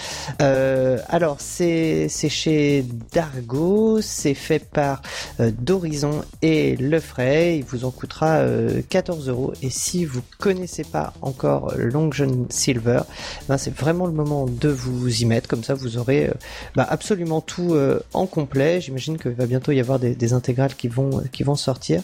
Euh, 0.42 0.98
alors 1.08 1.36
c'est 1.40 2.08
chez 2.08 2.84
Dargo, 3.12 4.00
c'est 4.00 4.34
fait 4.34 4.58
par 4.58 5.02
euh, 5.40 5.50
d'Horizon 5.56 6.22
et 6.42 6.76
Lefray. 6.76 7.58
Il 7.58 7.64
vous 7.64 7.84
en 7.84 7.90
coûtera 7.90 8.38
euh, 8.38 8.82
14 8.88 9.28
euros. 9.28 9.52
Et 9.62 9.70
si 9.70 10.04
vous 10.04 10.22
connaissez 10.38 10.84
pas 10.84 11.12
encore 11.22 11.74
Long 11.76 12.10
John 12.12 12.46
Silver, 12.50 13.02
ben 13.48 13.58
c'est 13.58 13.74
vraiment 13.74 14.06
le 14.06 14.12
moment 14.12 14.46
de 14.46 14.68
vous 14.68 15.22
y 15.22 15.24
mettre. 15.24 15.48
Comme 15.48 15.64
ça, 15.64 15.74
vous 15.74 15.98
aurez 15.98 16.28
euh, 16.28 16.34
ben, 16.74 16.86
absolument 16.88 17.40
tout 17.40 17.74
euh, 17.74 18.00
en 18.12 18.26
complet. 18.26 18.80
J'imagine 18.80 19.18
qu'il 19.18 19.32
va 19.32 19.46
bientôt 19.46 19.72
y 19.72 19.80
avoir 19.80 19.98
des, 19.98 20.14
des 20.14 20.32
intégrales 20.32 20.74
qui 20.74 20.88
vont 20.88 21.22
qui 21.32 21.42
vont 21.42 21.56
sortir. 21.56 22.02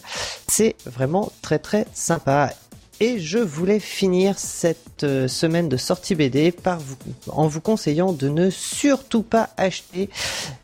C'est 0.49 0.76
vraiment 0.87 1.32
très 1.42 1.58
très 1.58 1.87
sympa. 1.94 2.50
Et 2.99 3.19
je 3.19 3.38
voulais 3.38 3.79
finir 3.79 4.38
cette 4.38 5.05
euh, 5.05 5.29
semaine 5.29 5.69
de 5.69 5.76
sortie 5.76 6.15
BD 6.15 6.50
par 6.50 6.79
vous, 6.81 6.97
en 7.29 7.47
vous 7.47 7.61
conseillant 7.61 8.12
de 8.12 8.31
ne 8.31 8.49
surtout 8.49 9.23
pas 9.23 9.50
acheter 9.59 10.09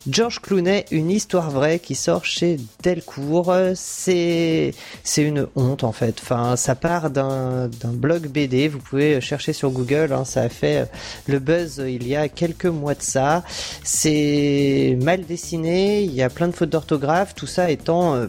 George 0.08 0.40
Clooney, 0.40 0.86
une 0.90 1.10
histoire 1.10 1.50
vraie 1.50 1.78
qui 1.78 1.94
sort 1.94 2.24
chez 2.24 2.58
Delcourt. 2.82 3.54
C'est 3.74 4.72
c'est 5.04 5.22
une 5.22 5.46
honte 5.56 5.84
en 5.84 5.92
fait. 5.92 6.20
Enfin, 6.22 6.56
ça 6.56 6.74
part 6.74 7.10
d'un 7.10 7.68
d'un 7.68 7.92
blog 7.92 8.28
BD. 8.28 8.68
Vous 8.68 8.78
pouvez 8.78 9.20
chercher 9.20 9.52
sur 9.52 9.70
Google. 9.70 10.14
Hein, 10.14 10.24
ça 10.24 10.40
a 10.40 10.48
fait 10.48 10.88
le 11.26 11.38
buzz 11.38 11.82
il 11.86 12.08
y 12.08 12.16
a 12.16 12.28
quelques 12.28 12.64
mois 12.64 12.94
de 12.94 13.02
ça. 13.02 13.44
C'est 13.84 14.96
mal 15.02 15.26
dessiné. 15.26 16.02
Il 16.02 16.14
y 16.14 16.22
a 16.22 16.30
plein 16.30 16.48
de 16.48 16.52
fautes 16.52 16.70
d'orthographe. 16.70 17.34
Tout 17.34 17.46
ça 17.46 17.70
étant 17.70 18.14
euh, 18.14 18.28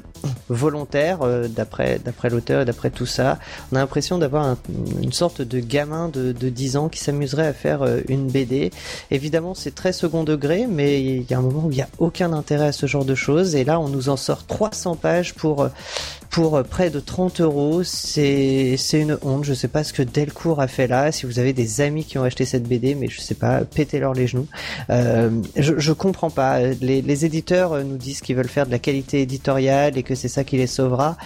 volontaire 0.49 1.19
euh, 1.21 1.47
d'après 1.47 1.99
d'après 1.99 2.29
l'auteur 2.29 2.63
et 2.63 2.65
d'après 2.65 2.89
tout 2.89 3.05
ça. 3.05 3.39
On 3.71 3.77
a 3.77 3.83
d'avoir 4.17 4.45
un- 4.45 4.57
une 5.01 5.11
sorte 5.13 5.41
de 5.41 5.59
gamin 5.59 6.09
de, 6.09 6.31
de 6.31 6.49
10 6.49 6.77
ans 6.77 6.89
qui 6.89 6.99
s'amuserait 6.99 7.47
à 7.47 7.53
faire 7.53 7.81
euh, 7.83 8.01
une 8.07 8.27
BD. 8.27 8.71
Évidemment, 9.11 9.53
c'est 9.53 9.75
très 9.75 9.93
second 9.93 10.23
degré, 10.23 10.67
mais 10.69 11.01
il 11.03 11.29
y 11.29 11.33
a 11.33 11.37
un 11.37 11.41
moment 11.41 11.65
où 11.65 11.71
il 11.71 11.75
n'y 11.75 11.81
a 11.81 11.89
aucun 11.99 12.33
intérêt 12.33 12.67
à 12.67 12.71
ce 12.71 12.85
genre 12.85 13.05
de 13.05 13.15
choses. 13.15 13.55
Et 13.55 13.63
là, 13.63 13.79
on 13.79 13.89
nous 13.89 14.09
en 14.09 14.17
sort 14.17 14.45
300 14.45 14.95
pages 14.95 15.33
pour 15.33 15.61
euh, 15.63 15.69
pour 16.33 16.57
euh, 16.57 16.63
près 16.63 16.89
de 16.89 16.99
30 16.99 17.41
euros. 17.41 17.83
C'est 17.83 18.75
une 18.93 19.17
honte. 19.21 19.45
Je 19.45 19.53
sais 19.53 19.67
pas 19.69 19.83
ce 19.83 19.93
que 19.93 20.01
Delcourt 20.01 20.59
a 20.59 20.67
fait 20.67 20.87
là. 20.87 21.11
Si 21.11 21.25
vous 21.25 21.39
avez 21.39 21.53
des 21.53 21.79
amis 21.79 22.03
qui 22.03 22.17
ont 22.17 22.23
acheté 22.23 22.43
cette 22.43 22.63
BD, 22.63 22.95
mais 22.95 23.07
je 23.07 23.21
sais 23.21 23.35
pas, 23.35 23.63
pétez-leur 23.63 24.13
les 24.13 24.27
genoux. 24.27 24.47
Euh, 24.89 25.29
je, 25.55 25.75
je 25.77 25.93
comprends 25.93 26.31
pas. 26.31 26.59
Les, 26.59 27.25
éditeurs 27.25 27.73
euh, 27.73 27.83
nous 27.83 27.97
disent 27.97 28.19
qu'ils 28.21 28.35
veulent 28.35 28.49
faire 28.49 28.65
de 28.65 28.71
la 28.71 28.79
qualité 28.79 29.21
éditoriale 29.21 29.95
et 29.97 30.03
que 30.03 30.15
c'est 30.15 30.27
ça 30.27 30.43
qui 30.43 30.57
les 30.57 30.65
sauvera. 30.65 31.17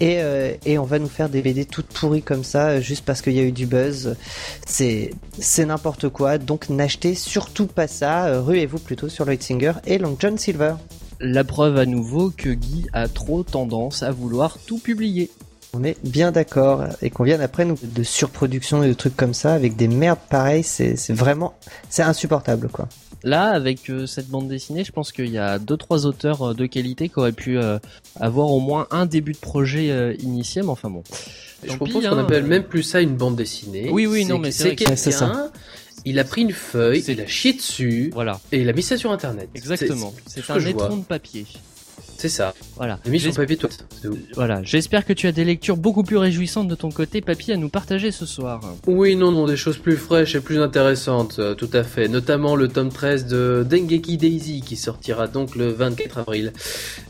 Et, 0.00 0.18
et 0.64 0.78
on 0.78 0.84
va 0.84 0.98
nous 0.98 1.08
faire 1.08 1.28
des 1.28 1.40
BD 1.40 1.64
toutes 1.64 1.86
pourries 1.86 2.22
comme 2.22 2.42
ça 2.42 2.80
juste 2.80 3.04
parce 3.04 3.22
qu'il 3.22 3.34
y 3.34 3.38
a 3.38 3.42
eu 3.42 3.52
du 3.52 3.66
buzz. 3.66 4.16
C'est 4.66 5.12
n'importe 5.64 6.08
quoi. 6.08 6.38
Donc 6.38 6.68
n'achetez 6.68 7.14
surtout 7.14 7.66
pas 7.66 7.86
ça. 7.86 8.40
Ruez-vous 8.40 8.80
plutôt 8.80 9.08
sur 9.08 9.24
Lloyd 9.24 9.40
et 9.86 9.98
Long 9.98 10.16
John 10.18 10.36
Silver. 10.36 10.74
La 11.20 11.44
preuve 11.44 11.78
à 11.78 11.86
nouveau 11.86 12.30
que 12.30 12.50
Guy 12.50 12.86
a 12.92 13.08
trop 13.08 13.42
tendance 13.42 14.02
à 14.02 14.10
vouloir 14.10 14.58
tout 14.66 14.78
publier. 14.78 15.30
On 15.72 15.84
est 15.84 15.96
bien 16.04 16.32
d'accord 16.32 16.84
et 17.02 17.10
qu'on 17.10 17.24
vienne 17.24 17.40
après 17.40 17.64
nous 17.64 17.76
de 17.82 18.02
surproduction 18.02 18.82
et 18.82 18.88
de 18.88 18.94
trucs 18.94 19.16
comme 19.16 19.34
ça 19.34 19.52
avec 19.52 19.76
des 19.76 19.88
merdes 19.88 20.18
pareilles, 20.30 20.62
c'est 20.62 21.12
vraiment 21.12 21.54
c'est 21.90 22.02
insupportable 22.02 22.68
quoi. 22.68 22.88
Là, 23.24 23.48
avec 23.48 23.90
euh, 23.90 24.06
cette 24.06 24.28
bande 24.28 24.46
dessinée, 24.46 24.84
je 24.84 24.92
pense 24.92 25.10
qu'il 25.10 25.30
y 25.30 25.38
a 25.38 25.58
deux 25.58 25.76
trois 25.76 26.06
auteurs 26.06 26.50
euh, 26.50 26.54
de 26.54 26.66
qualité 26.66 27.08
qui 27.08 27.18
auraient 27.18 27.32
pu 27.32 27.58
euh, 27.58 27.78
avoir 28.20 28.50
au 28.50 28.60
moins 28.60 28.86
un 28.90 29.04
début 29.04 29.32
de 29.32 29.38
projet 29.38 29.90
euh, 29.90 30.14
initié, 30.20 30.62
mais 30.62 30.68
enfin 30.68 30.90
bon. 30.90 31.02
Je 31.62 31.68
Tant 31.68 31.76
propose 31.76 32.06
qu'on 32.06 32.16
hein, 32.16 32.18
appelle 32.18 32.44
euh. 32.44 32.48
même 32.48 32.64
plus 32.64 32.82
ça 32.82 33.00
une 33.00 33.16
bande 33.16 33.36
dessinée. 33.36 33.88
Oui, 33.90 34.06
oui, 34.06 34.24
non, 34.26 34.38
mais 34.38 34.52
c'est 34.52 34.76
quelqu'un, 34.76 34.96
il 36.06 36.18
a 36.18 36.24
pris 36.24 36.42
une 36.42 36.52
feuille, 36.52 37.04
il 37.06 37.20
a 37.20 37.26
chié 37.26 37.52
dessus, 37.52 38.10
Voilà, 38.14 38.40
et 38.52 38.60
il 38.62 38.68
a 38.68 38.72
mis 38.72 38.82
ça 38.82 38.96
sur 38.96 39.10
internet. 39.12 39.48
exactement. 39.54 40.14
C'est- 40.26 40.48
un 40.50 40.64
étron 40.64 40.96
de 40.98 41.04
papier. 41.04 41.44
C'est 42.18 42.28
ça. 42.28 42.54
Voilà. 42.76 42.98
Toi. 43.56 43.70
Voilà, 44.34 44.62
j'espère 44.62 45.04
que 45.04 45.12
tu 45.12 45.26
as 45.26 45.32
des 45.32 45.44
lectures 45.44 45.76
beaucoup 45.76 46.02
plus 46.02 46.16
réjouissantes 46.16 46.68
de 46.68 46.74
ton 46.74 46.90
côté, 46.90 47.20
papy, 47.20 47.52
à 47.52 47.56
nous 47.56 47.68
partager 47.68 48.10
ce 48.10 48.26
soir. 48.26 48.60
Oui, 48.86 49.16
non, 49.16 49.32
non, 49.32 49.46
des 49.46 49.56
choses 49.56 49.78
plus 49.78 49.96
fraîches 49.96 50.34
et 50.34 50.40
plus 50.40 50.60
intéressantes, 50.60 51.36
euh, 51.38 51.54
tout 51.54 51.70
à 51.72 51.82
fait. 51.84 52.08
Notamment 52.08 52.56
le 52.56 52.68
tome 52.68 52.90
13 52.90 53.26
de 53.26 53.66
Dengeki 53.68 54.16
Daisy 54.16 54.60
qui 54.62 54.76
sortira 54.76 55.26
donc 55.28 55.56
le 55.56 55.68
24 55.72 56.18
avril. 56.18 56.52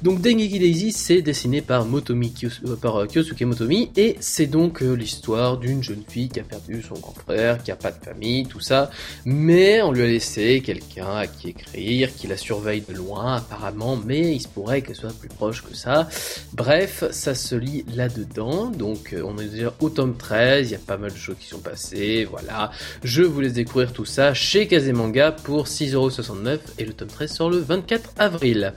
Donc 0.02 0.20
Dengeki 0.20 0.58
Daisy, 0.58 0.92
c'est 0.92 1.22
dessiné 1.22 1.60
par 1.62 1.84
Motomi 1.84 2.30
Kyos- 2.32 2.60
euh, 2.66 2.76
par 2.76 2.96
euh, 2.96 3.06
Kyosuke 3.06 3.42
Motomi 3.42 3.90
et 3.96 4.16
c'est 4.20 4.46
donc 4.46 4.80
l'histoire 4.80 5.58
d'une 5.58 5.82
jeune 5.82 6.02
fille 6.08 6.28
qui 6.28 6.40
a 6.40 6.42
perdu 6.44 6.82
son 6.82 6.94
grand 6.94 7.14
frère, 7.14 7.62
qui 7.62 7.70
a 7.70 7.76
pas 7.76 7.90
de 7.92 8.02
famille, 8.04 8.46
tout 8.46 8.60
ça, 8.60 8.90
mais 9.24 9.82
on 9.82 9.92
lui 9.92 10.02
a 10.02 10.06
laissé 10.06 10.60
quelqu'un 10.64 11.16
à 11.16 11.26
qui 11.26 11.48
écrire, 11.50 12.14
qui 12.14 12.26
la 12.26 12.36
surveille 12.36 12.82
de 12.88 12.94
loin 12.94 13.36
apparemment, 13.36 13.96
mais 14.04 14.34
il 14.34 14.40
se 14.40 14.48
pourrait 14.48 14.82
qu'elle 14.82 14.95
soit 14.96 15.18
plus 15.18 15.28
proche 15.28 15.62
que 15.62 15.74
ça. 15.74 16.08
Bref, 16.52 17.04
ça 17.10 17.34
se 17.34 17.54
lit 17.54 17.84
là-dedans, 17.94 18.66
donc 18.66 19.12
euh, 19.12 19.22
on 19.24 19.38
est 19.38 19.48
déjà 19.48 19.72
au 19.80 19.90
tome 19.90 20.16
13, 20.16 20.68
il 20.68 20.72
y 20.72 20.74
a 20.74 20.78
pas 20.78 20.96
mal 20.96 21.12
de 21.12 21.16
choses 21.16 21.36
qui 21.38 21.48
sont 21.48 21.60
passées, 21.60 22.26
voilà. 22.28 22.70
Je 23.04 23.22
vous 23.22 23.40
laisse 23.40 23.52
découvrir 23.52 23.92
tout 23.92 24.04
ça 24.04 24.34
chez 24.34 24.66
Kazemanga 24.66 25.32
pour 25.32 25.66
6,69€ 25.66 26.58
et 26.78 26.84
le 26.84 26.92
tome 26.92 27.08
13 27.08 27.32
sort 27.32 27.50
le 27.50 27.58
24 27.58 28.10
avril. 28.18 28.72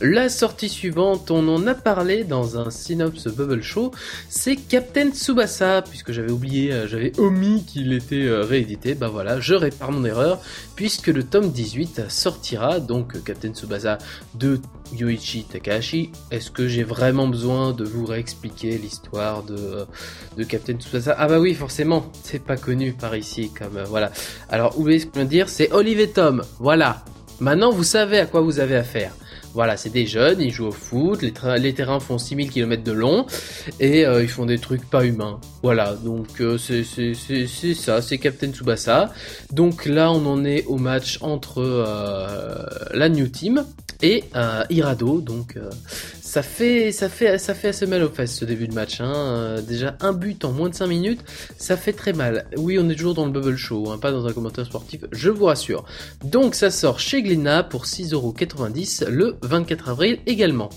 La 0.00 0.28
sortie 0.28 0.68
suivante, 0.68 1.32
on 1.32 1.48
en 1.48 1.66
a 1.66 1.74
parlé 1.74 2.22
dans 2.22 2.56
un 2.56 2.70
Synops 2.70 3.26
Bubble 3.26 3.62
Show, 3.62 3.90
c'est 4.28 4.54
Captain 4.54 5.10
Tsubasa, 5.10 5.82
puisque 5.82 6.12
j'avais 6.12 6.30
oublié, 6.30 6.72
euh, 6.72 6.86
j'avais 6.86 7.18
omis 7.18 7.64
qu'il 7.66 7.92
était 7.92 8.26
euh, 8.26 8.42
réédité, 8.42 8.94
bah 8.94 9.08
voilà, 9.08 9.40
je 9.40 9.54
répare 9.54 9.90
mon 9.90 10.04
erreur, 10.04 10.40
puisque 10.76 11.08
le 11.08 11.24
tome 11.24 11.50
18 11.50 12.02
sortira, 12.10 12.78
donc 12.78 13.16
euh, 13.16 13.18
Captain 13.18 13.52
Tsubasa 13.52 13.98
de 14.36 14.60
Yoichi 14.92 15.42
Takahashi. 15.42 16.12
Est-ce 16.30 16.52
que 16.52 16.68
j'ai 16.68 16.84
vraiment 16.84 17.26
besoin 17.26 17.72
de 17.72 17.82
vous 17.82 18.06
réexpliquer 18.06 18.78
l'histoire 18.78 19.42
de, 19.42 19.84
de 20.36 20.44
Captain 20.44 20.74
Tsubasa? 20.74 21.16
Ah 21.18 21.26
bah 21.26 21.40
oui, 21.40 21.54
forcément, 21.54 22.12
c'est 22.22 22.44
pas 22.44 22.56
connu 22.56 22.92
par 22.92 23.16
ici, 23.16 23.50
comme 23.50 23.82
voilà. 23.88 24.12
Alors, 24.48 24.74
voulez 24.74 25.00
ce 25.00 25.06
que 25.06 25.12
je 25.16 25.20
veux 25.22 25.26
dire? 25.26 25.48
C'est 25.48 25.72
Olive 25.72 26.12
Tom, 26.12 26.44
voilà. 26.60 27.04
Maintenant, 27.40 27.72
vous 27.72 27.84
savez 27.84 28.18
à 28.20 28.26
quoi 28.26 28.42
vous 28.42 28.60
avez 28.60 28.76
affaire. 28.76 29.12
Voilà, 29.54 29.76
c'est 29.76 29.90
des 29.90 30.06
jeunes, 30.06 30.40
ils 30.40 30.52
jouent 30.52 30.66
au 30.66 30.72
foot, 30.72 31.22
les, 31.22 31.74
terrains 31.74 32.00
font 32.00 32.18
6000 32.18 32.50
km 32.50 32.82
de 32.82 32.92
long, 32.92 33.26
et 33.80 34.06
euh, 34.06 34.22
ils 34.22 34.28
font 34.28 34.46
des 34.46 34.58
trucs 34.58 34.88
pas 34.88 35.04
humains. 35.04 35.40
Voilà, 35.62 35.94
donc 35.94 36.40
euh, 36.40 36.58
c'est 36.58 36.84
ça, 37.74 38.02
c'est 38.02 38.18
Captain 38.18 38.52
Tsubasa. 38.52 39.12
Donc 39.52 39.86
là, 39.86 40.12
on 40.12 40.26
en 40.26 40.44
est 40.44 40.64
au 40.66 40.76
match 40.76 41.18
entre 41.22 41.60
euh, 41.60 42.64
la 42.92 43.08
New 43.08 43.28
Team 43.28 43.64
et 44.02 44.24
Hirado, 44.70 45.20
donc 45.20 45.58
ça 46.28 46.42
fait 46.42 46.92
ça 46.92 47.08
fait 47.08 47.38
ça 47.38 47.54
fait 47.54 47.68
assez 47.68 47.86
mal 47.86 48.02
aux 48.02 48.10
fesses 48.10 48.36
ce 48.36 48.44
début 48.44 48.68
de 48.68 48.74
match. 48.74 49.00
Hein. 49.00 49.14
Euh, 49.14 49.62
déjà 49.62 49.96
un 50.00 50.12
but 50.12 50.44
en 50.44 50.52
moins 50.52 50.68
de 50.68 50.74
5 50.74 50.86
minutes, 50.86 51.20
ça 51.56 51.74
fait 51.74 51.94
très 51.94 52.12
mal. 52.12 52.44
Oui, 52.58 52.78
on 52.78 52.86
est 52.90 52.94
toujours 52.96 53.14
dans 53.14 53.24
le 53.24 53.32
bubble 53.32 53.56
show, 53.56 53.90
hein, 53.90 53.96
pas 53.96 54.12
dans 54.12 54.26
un 54.26 54.32
commentaire 54.34 54.66
sportif, 54.66 55.06
je 55.10 55.30
vous 55.30 55.46
rassure. 55.46 55.86
Donc 56.22 56.54
ça 56.54 56.70
sort 56.70 57.00
chez 57.00 57.22
Glénat 57.22 57.62
pour 57.62 57.86
6,90€ 57.86 59.06
le 59.08 59.36
24 59.40 59.88
avril 59.88 60.18
également. 60.26 60.68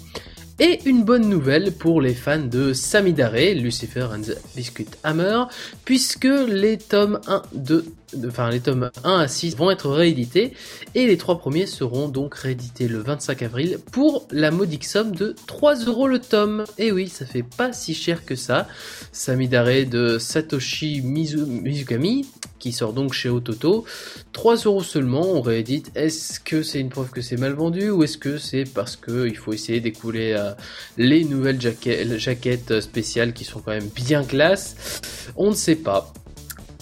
Et 0.64 0.80
une 0.86 1.04
bonne 1.04 1.28
nouvelle 1.28 1.72
pour 1.72 2.02
les 2.02 2.14
fans 2.14 2.38
de 2.38 2.72
Samidare, 2.72 3.56
Lucifer 3.56 4.04
and 4.14 4.22
the 4.22 4.38
Biscuit 4.56 4.86
Hammer, 5.04 5.46
puisque 5.86 6.28
les 6.48 6.78
tomes 6.78 7.20
1, 7.26 7.42
2, 7.56 7.84
de- 8.14 8.28
enfin 8.28 8.48
les 8.52 8.60
tomes 8.60 8.92
1 9.04 9.20
à 9.22 9.28
6 9.28 9.56
vont 9.56 9.72
être 9.72 9.90
réédités, 9.90 10.54
et 10.94 11.08
les 11.08 11.18
trois 11.18 11.40
premiers 11.40 11.66
seront 11.66 12.10
donc 12.10 12.36
réédités 12.36 12.88
le 12.88 13.00
25 13.00 13.42
avril 13.42 13.80
pour 13.92 14.28
la 14.30 14.52
modique 14.52 14.86
somme 14.86 15.16
de 15.16 15.36
3 15.48 15.78
euros 15.86 16.08
le 16.08 16.20
tome. 16.20 16.66
Et 16.78 16.92
oui, 16.92 17.08
ça 17.08 17.26
fait 17.26 17.42
pas 17.58 17.74
si 17.74 17.96
cher 17.96 18.24
que 18.24 18.36
ça. 18.36 18.68
Samidare 19.12 19.88
de 19.90 20.20
Satoshi 20.20 21.02
Mizu- 21.02 21.44
Mizukami, 21.48 22.28
qui 22.62 22.72
sort 22.72 22.94
donc 22.94 23.12
chez 23.14 23.28
Ototo. 23.28 23.84
3 24.32 24.56
euros 24.66 24.84
seulement, 24.84 25.28
on 25.34 25.42
réédite. 25.42 25.92
Est-ce 25.96 26.40
que 26.40 26.64
c'est 26.64 26.80
une 26.80 26.90
preuve 26.90 27.10
que 27.10 27.22
c'est 27.22 27.38
mal 27.38 27.54
vendu 27.54 27.90
ou 27.90 28.04
est-ce 28.04 28.18
que 28.18 28.38
c'est 28.38 28.64
parce 28.64 28.96
que 28.96 29.28
il 29.28 29.36
faut 29.36 29.52
essayer 29.52 29.82
d'écouler 29.82 30.34
euh, 30.38 30.52
les 30.98 31.26
nouvelles 31.26 31.60
jaquettes, 31.60 32.18
jaquettes 32.18 32.80
spéciales 32.80 33.34
qui 33.34 33.44
sont 33.44 33.60
quand 33.60 33.72
même 33.72 33.90
bien 33.90 34.24
classe? 34.24 35.02
On 35.36 35.50
ne 35.50 35.56
sait 35.56 35.76
pas. 35.76 36.14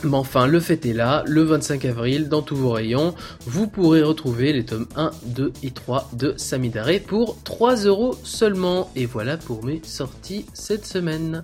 Mais 0.03 0.15
enfin, 0.15 0.47
le 0.47 0.59
fait 0.59 0.85
est 0.85 0.93
là, 0.93 1.23
le 1.25 1.43
25 1.43 1.83
avril, 1.85 2.29
dans 2.29 2.41
tous 2.41 2.55
vos 2.55 2.71
rayons, 2.71 3.15
vous 3.45 3.67
pourrez 3.67 4.01
retrouver 4.01 4.53
les 4.53 4.63
tomes 4.63 4.87
1, 4.95 5.11
2 5.25 5.51
et 5.63 5.71
3 5.71 6.11
de 6.13 6.33
Samidare 6.37 6.99
pour 7.05 7.41
3 7.43 7.75
euros 7.85 8.15
seulement. 8.23 8.91
Et 8.95 9.05
voilà 9.05 9.37
pour 9.37 9.65
mes 9.65 9.81
sorties 9.83 10.45
cette 10.53 10.85
semaine. 10.85 11.43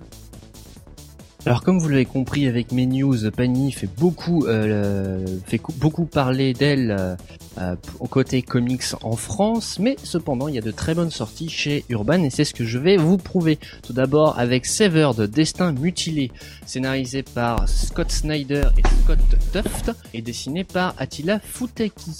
Alors 1.46 1.62
comme 1.62 1.78
vous 1.78 1.88
l'avez 1.88 2.04
compris 2.06 2.48
avec 2.48 2.72
mes 2.72 2.86
news, 2.86 3.30
Panini 3.30 3.70
fait 3.70 3.88
beaucoup, 3.98 4.46
euh, 4.46 5.24
fait 5.46 5.58
cou- 5.58 5.72
beaucoup 5.76 6.04
parler 6.04 6.52
d'elle 6.54 6.90
euh, 6.90 7.14
euh, 7.58 7.76
au 8.00 8.08
côté 8.08 8.42
comics 8.42 8.82
en 9.02 9.14
France, 9.14 9.78
mais 9.78 9.96
cependant 10.02 10.48
il 10.48 10.56
y 10.56 10.58
a 10.58 10.62
de 10.62 10.72
très 10.72 10.94
bonnes 10.96 11.12
sorties 11.12 11.48
chez 11.48 11.84
Urban 11.88 12.24
et 12.24 12.30
c'est 12.30 12.44
ce 12.44 12.52
que 12.52 12.64
je 12.64 12.78
vais 12.78 12.96
vous 12.96 13.16
prouver. 13.16 13.60
Tout 13.84 13.92
d'abord 13.92 14.36
avec 14.40 14.66
Severed, 14.66 15.20
Destin 15.30 15.70
mutilé, 15.70 16.32
scénarisé 16.66 17.22
par 17.22 17.68
Scott 17.68 18.10
Snyder 18.10 18.64
et 18.76 18.82
Scott 19.04 19.20
Tuft 19.52 19.92
et 20.14 20.22
dessiné 20.22 20.64
par 20.64 20.94
Attila 20.98 21.38
Futeki. 21.38 22.10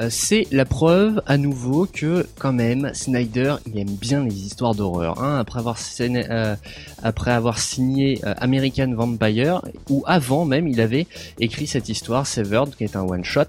Euh, 0.00 0.08
c'est 0.10 0.46
la 0.50 0.64
preuve 0.64 1.22
à 1.26 1.36
nouveau 1.38 1.86
que 1.86 2.26
quand 2.38 2.52
même 2.52 2.90
Snyder 2.94 3.56
il 3.66 3.78
aime 3.78 3.94
bien 3.94 4.24
les 4.24 4.34
histoires 4.34 4.74
d'horreur. 4.74 5.22
Hein, 5.22 5.38
après 5.38 5.60
avoir 5.60 5.78
euh, 6.00 6.56
après 7.02 7.30
avoir 7.30 7.58
signé 7.58 8.20
euh, 8.24 8.34
American 8.38 8.92
Vampire 8.94 9.62
ou 9.88 10.02
avant 10.06 10.44
même 10.44 10.66
il 10.66 10.80
avait 10.80 11.06
écrit 11.38 11.66
cette 11.66 11.88
histoire 11.88 12.26
Severed 12.26 12.74
qui 12.74 12.84
est 12.84 12.96
un 12.96 13.02
one 13.02 13.24
shot 13.24 13.44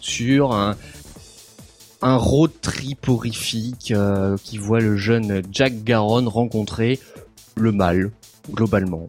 sur 0.00 0.52
un 0.52 0.76
un 2.02 2.16
road 2.16 2.50
trip 2.60 3.08
horrifique 3.08 3.94
qui 4.42 4.58
voit 4.58 4.80
le 4.80 4.96
jeune 4.96 5.42
Jack 5.52 5.84
Garon 5.84 6.28
rencontrer 6.28 6.98
le 7.56 7.70
mal 7.70 8.10
globalement, 8.50 9.06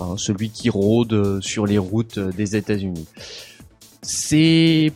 hein, 0.00 0.14
celui 0.16 0.48
qui 0.50 0.70
rôde 0.70 1.42
sur 1.42 1.66
les 1.66 1.78
routes 1.78 2.18
des 2.18 2.56
États-Unis. 2.56 3.06
C'est 4.02 4.92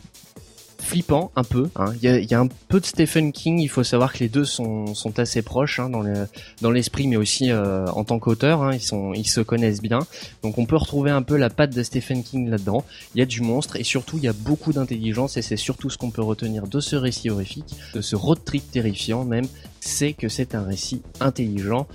flippant 0.83 1.31
un 1.35 1.43
peu. 1.43 1.69
Hein. 1.75 1.93
Il 2.01 2.09
y, 2.09 2.33
a, 2.33 2.39
un 2.39 2.47
peu 2.67 2.79
de 2.79 2.85
Stephen 2.85 3.31
King. 3.31 3.59
Il 3.59 3.69
faut 3.69 3.83
savoir 3.83 4.13
que 4.13 4.19
les 4.19 4.29
deux 4.29 4.45
sont, 4.45 4.93
assez 5.17 5.41
proches 5.41 5.79
hein, 5.79 5.89
dans 5.89 6.01
le 6.01 6.27
dans 6.61 6.71
l'esprit, 6.71 7.07
mais 7.07 7.15
aussi 7.15 7.51
euh, 7.51 7.85
en 7.87 8.03
tant 8.03 8.19
qu'auteur. 8.19 8.63
Hein, 8.63 8.75
ils 8.75 8.83
ils 9.15 9.27
se 9.27 9.41
connaissent 9.41 9.81
bien. 9.81 9.99
Donc 10.41 10.57
on 10.57 10.65
peut 10.65 10.75
retrouver 10.75 11.11
un 11.11 11.21
peu 11.21 11.37
la 11.37 11.49
patte 11.49 11.73
de 11.73 11.83
Stephen 11.83 12.23
King 12.23 12.49
là-dedans. 12.49 12.83
Il 13.15 13.19
y 13.19 13.21
a 13.21 13.25
du 13.25 13.41
monstre 13.41 13.75
et 13.77 13.83
surtout 13.83 14.17
il 14.17 14.23
y 14.23 14.27
a 14.27 14.33
beaucoup 14.33 14.73
d'intelligence 14.73 15.37
et 15.37 15.41
c'est 15.41 15.57
surtout 15.57 15.89
ce 15.89 15.97
qu'on 15.97 16.11
peut 16.11 16.23
retenir 16.23 16.67
de 16.67 16.79
ce 16.79 16.95
récit 16.95 17.29
horrifique, 17.29 17.75
de 17.93 18.01
ce 18.01 18.15
road 18.15 18.39
trip 18.43 18.69
terrifiant 18.71 19.23
même, 19.25 19.45
c'est 19.79 20.13
que 20.13 20.29
c'est 20.29 20.55
un 20.55 20.63
récit 20.63 21.01
intelligent 21.19 21.87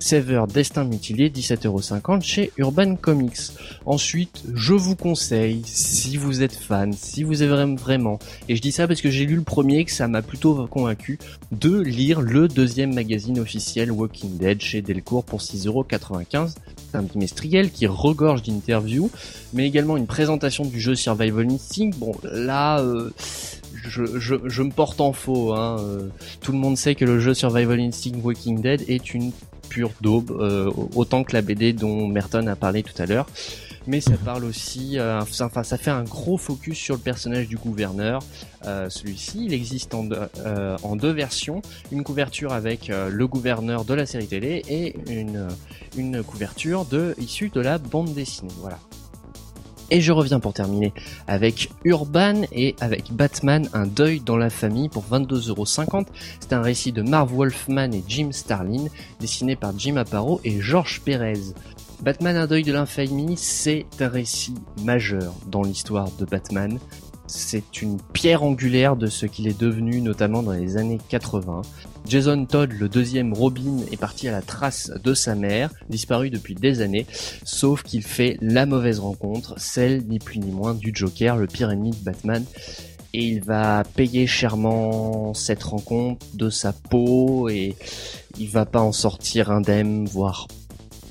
Sever 0.00 0.44
Destin 0.52 0.84
Mutilé, 0.84 1.30
17,50€ 1.30 2.22
chez 2.22 2.52
Urban 2.56 2.96
Comics. 2.96 3.52
Ensuite, 3.84 4.42
je 4.54 4.74
vous 4.74 4.96
conseille, 4.96 5.62
si 5.64 6.16
vous 6.16 6.42
êtes 6.42 6.54
fan, 6.54 6.92
si 6.92 7.22
vous 7.22 7.42
êtes 7.42 7.50
vraiment, 7.50 8.18
et 8.48 8.56
je 8.56 8.62
dis 8.62 8.72
ça 8.72 8.86
parce 8.86 9.00
que 9.00 9.10
j'ai 9.10 9.26
lu 9.26 9.36
le 9.36 9.42
premier 9.42 9.84
que 9.84 9.92
ça 9.92 10.08
m'a 10.08 10.22
plutôt 10.22 10.66
convaincu, 10.66 11.18
de 11.52 11.80
lire 11.80 12.20
le 12.20 12.48
deuxième 12.48 12.94
magazine 12.94 13.38
officiel 13.38 13.90
Walking 13.90 14.38
Dead 14.38 14.60
chez 14.60 14.82
Delcourt 14.82 15.24
pour 15.24 15.40
6,95€. 15.40 16.54
C'est 16.90 16.96
un 16.96 17.02
bimestriel 17.02 17.70
qui 17.70 17.86
regorge 17.86 18.42
d'interviews, 18.42 19.10
mais 19.52 19.66
également 19.66 19.96
une 19.96 20.06
présentation 20.06 20.64
du 20.64 20.80
jeu 20.80 20.94
Survival 20.94 21.50
Instinct. 21.50 21.90
Bon, 21.98 22.14
là, 22.22 22.80
euh, 22.80 23.10
je, 23.88 24.04
je, 24.16 24.62
me 24.62 24.70
porte 24.70 25.00
en 25.00 25.12
faux. 25.12 25.54
Hein. 25.54 25.78
Euh, 25.80 26.08
tout 26.40 26.52
le 26.52 26.58
monde 26.58 26.76
sait 26.76 26.94
que 26.94 27.04
le 27.04 27.20
jeu 27.20 27.34
Survival 27.34 27.80
Instinct 27.80 28.18
Walking 28.22 28.60
Dead 28.60 28.84
est 28.88 29.14
une 29.14 29.32
pure 29.68 29.92
daube, 30.00 30.30
euh, 30.30 30.70
autant 30.94 31.24
que 31.24 31.32
la 31.32 31.42
BD 31.42 31.72
dont 31.72 32.06
Merton 32.08 32.46
a 32.46 32.56
parlé 32.56 32.82
tout 32.82 33.00
à 33.00 33.06
l'heure. 33.06 33.26
Mais 33.88 34.00
ça 34.00 34.16
parle 34.24 34.44
aussi, 34.44 34.98
euh, 34.98 35.20
enfin 35.20 35.62
ça 35.62 35.78
fait 35.78 35.92
un 35.92 36.02
gros 36.02 36.38
focus 36.38 36.76
sur 36.76 36.96
le 36.96 37.00
personnage 37.00 37.46
du 37.46 37.56
gouverneur. 37.56 38.20
Euh, 38.64 38.90
celui-ci, 38.90 39.44
il 39.44 39.52
existe 39.52 39.94
en, 39.94 40.96
deux 40.96 41.12
versions, 41.12 41.62
une 41.92 42.02
couverture 42.02 42.52
avec 42.52 42.88
le 42.88 43.26
gouverneur 43.28 43.84
de 43.84 43.94
la 43.94 44.04
série 44.04 44.26
télé 44.26 44.62
et 44.68 44.96
une, 45.08 45.46
une 45.96 46.24
couverture 46.24 46.84
de 46.84 47.14
issue 47.18 47.50
de 47.50 47.60
la 47.60 47.78
bande 47.78 48.12
dessinée. 48.12 48.50
Voilà. 48.60 48.80
Et 49.90 50.00
je 50.00 50.12
reviens 50.12 50.40
pour 50.40 50.52
terminer 50.52 50.92
avec 51.28 51.70
Urban 51.84 52.42
et 52.52 52.74
avec 52.80 53.12
Batman, 53.12 53.68
un 53.72 53.86
deuil 53.86 54.20
dans 54.20 54.36
la 54.36 54.50
famille 54.50 54.88
pour 54.88 55.04
22,50€. 55.04 56.06
C'est 56.40 56.52
un 56.52 56.60
récit 56.60 56.92
de 56.92 57.02
Marv 57.02 57.32
Wolfman 57.32 57.92
et 57.92 58.02
Jim 58.08 58.30
Starlin, 58.32 58.86
dessiné 59.20 59.54
par 59.54 59.78
Jim 59.78 59.96
Aparo 59.96 60.40
et 60.44 60.60
Georges 60.60 61.00
Pérez. 61.04 61.54
Batman, 62.00 62.36
un 62.36 62.46
deuil 62.46 62.62
de 62.62 62.72
l'infamie, 62.72 63.36
c'est 63.36 63.86
un 64.00 64.08
récit 64.08 64.54
majeur 64.82 65.32
dans 65.46 65.62
l'histoire 65.62 66.10
de 66.18 66.24
Batman. 66.24 66.78
C'est 67.28 67.82
une 67.82 67.98
pierre 68.12 68.44
angulaire 68.44 68.96
de 68.96 69.06
ce 69.06 69.26
qu'il 69.26 69.48
est 69.48 69.58
devenu, 69.58 70.00
notamment 70.00 70.42
dans 70.42 70.52
les 70.52 70.76
années 70.76 70.98
80. 71.08 71.62
Jason 72.06 72.46
Todd, 72.46 72.72
le 72.72 72.88
deuxième 72.88 73.32
Robin, 73.32 73.78
est 73.90 73.96
parti 73.96 74.28
à 74.28 74.32
la 74.32 74.42
trace 74.42 74.92
de 75.02 75.12
sa 75.12 75.34
mère, 75.34 75.70
disparue 75.90 76.30
depuis 76.30 76.54
des 76.54 76.80
années, 76.80 77.06
sauf 77.44 77.82
qu'il 77.82 78.04
fait 78.04 78.38
la 78.40 78.64
mauvaise 78.64 79.00
rencontre, 79.00 79.54
celle 79.58 80.06
ni 80.06 80.20
plus 80.20 80.38
ni 80.38 80.52
moins 80.52 80.74
du 80.74 80.92
Joker, 80.94 81.36
le 81.36 81.48
pire 81.48 81.70
ennemi 81.70 81.90
de 81.90 82.04
Batman. 82.04 82.44
Et 83.12 83.24
il 83.24 83.42
va 83.42 83.82
payer 83.96 84.26
chèrement 84.26 85.34
cette 85.34 85.62
rencontre 85.62 86.24
de 86.34 86.50
sa 86.50 86.72
peau 86.72 87.48
et 87.48 87.74
il 88.38 88.48
va 88.50 88.66
pas 88.66 88.80
en 88.80 88.92
sortir 88.92 89.50
indemne, 89.50 90.06
voire 90.06 90.46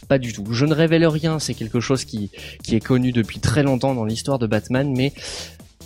pas 0.08 0.20
du 0.20 0.34
tout. 0.34 0.46
Je 0.52 0.66
ne 0.66 0.74
révèle 0.74 1.06
rien, 1.08 1.40
c'est 1.40 1.56
quelque 1.56 1.80
chose 1.80 2.06
qui, 2.06 2.30
qui 2.64 2.76
est 2.76 2.80
connu 2.80 3.12
depuis 3.12 3.40
très 3.40 3.64
longtemps 3.64 3.96
dans 3.96 4.06
l'histoire 4.06 4.40
de 4.40 4.48
Batman, 4.48 4.94
mais 4.96 5.14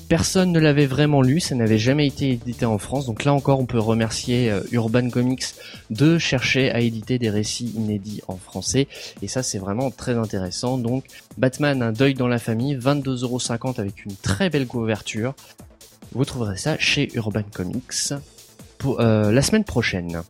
Personne 0.09 0.51
ne 0.51 0.59
l'avait 0.59 0.87
vraiment 0.87 1.21
lu, 1.21 1.39
ça 1.39 1.53
n'avait 1.53 1.77
jamais 1.77 2.07
été 2.07 2.31
édité 2.31 2.65
en 2.65 2.79
France, 2.79 3.05
donc 3.05 3.25
là 3.25 3.33
encore 3.33 3.59
on 3.59 3.67
peut 3.67 3.77
remercier 3.77 4.49
euh, 4.49 4.61
Urban 4.71 5.07
Comics 5.11 5.45
de 5.91 6.17
chercher 6.17 6.71
à 6.71 6.79
éditer 6.79 7.19
des 7.19 7.29
récits 7.29 7.71
inédits 7.75 8.21
en 8.27 8.35
français, 8.35 8.87
et 9.21 9.27
ça 9.27 9.43
c'est 9.43 9.59
vraiment 9.59 9.91
très 9.91 10.17
intéressant. 10.17 10.79
Donc 10.79 11.05
Batman, 11.37 11.83
un 11.83 11.91
deuil 11.91 12.15
dans 12.15 12.27
la 12.27 12.39
famille, 12.39 12.75
22,50€ 12.75 13.79
avec 13.79 14.03
une 14.03 14.15
très 14.15 14.49
belle 14.49 14.65
couverture. 14.65 15.35
Vous 16.13 16.25
trouverez 16.25 16.57
ça 16.57 16.75
chez 16.79 17.09
Urban 17.13 17.43
Comics 17.53 18.15
pour 18.79 19.01
euh, 19.01 19.31
la 19.31 19.43
semaine 19.43 19.63
prochaine. 19.63 20.23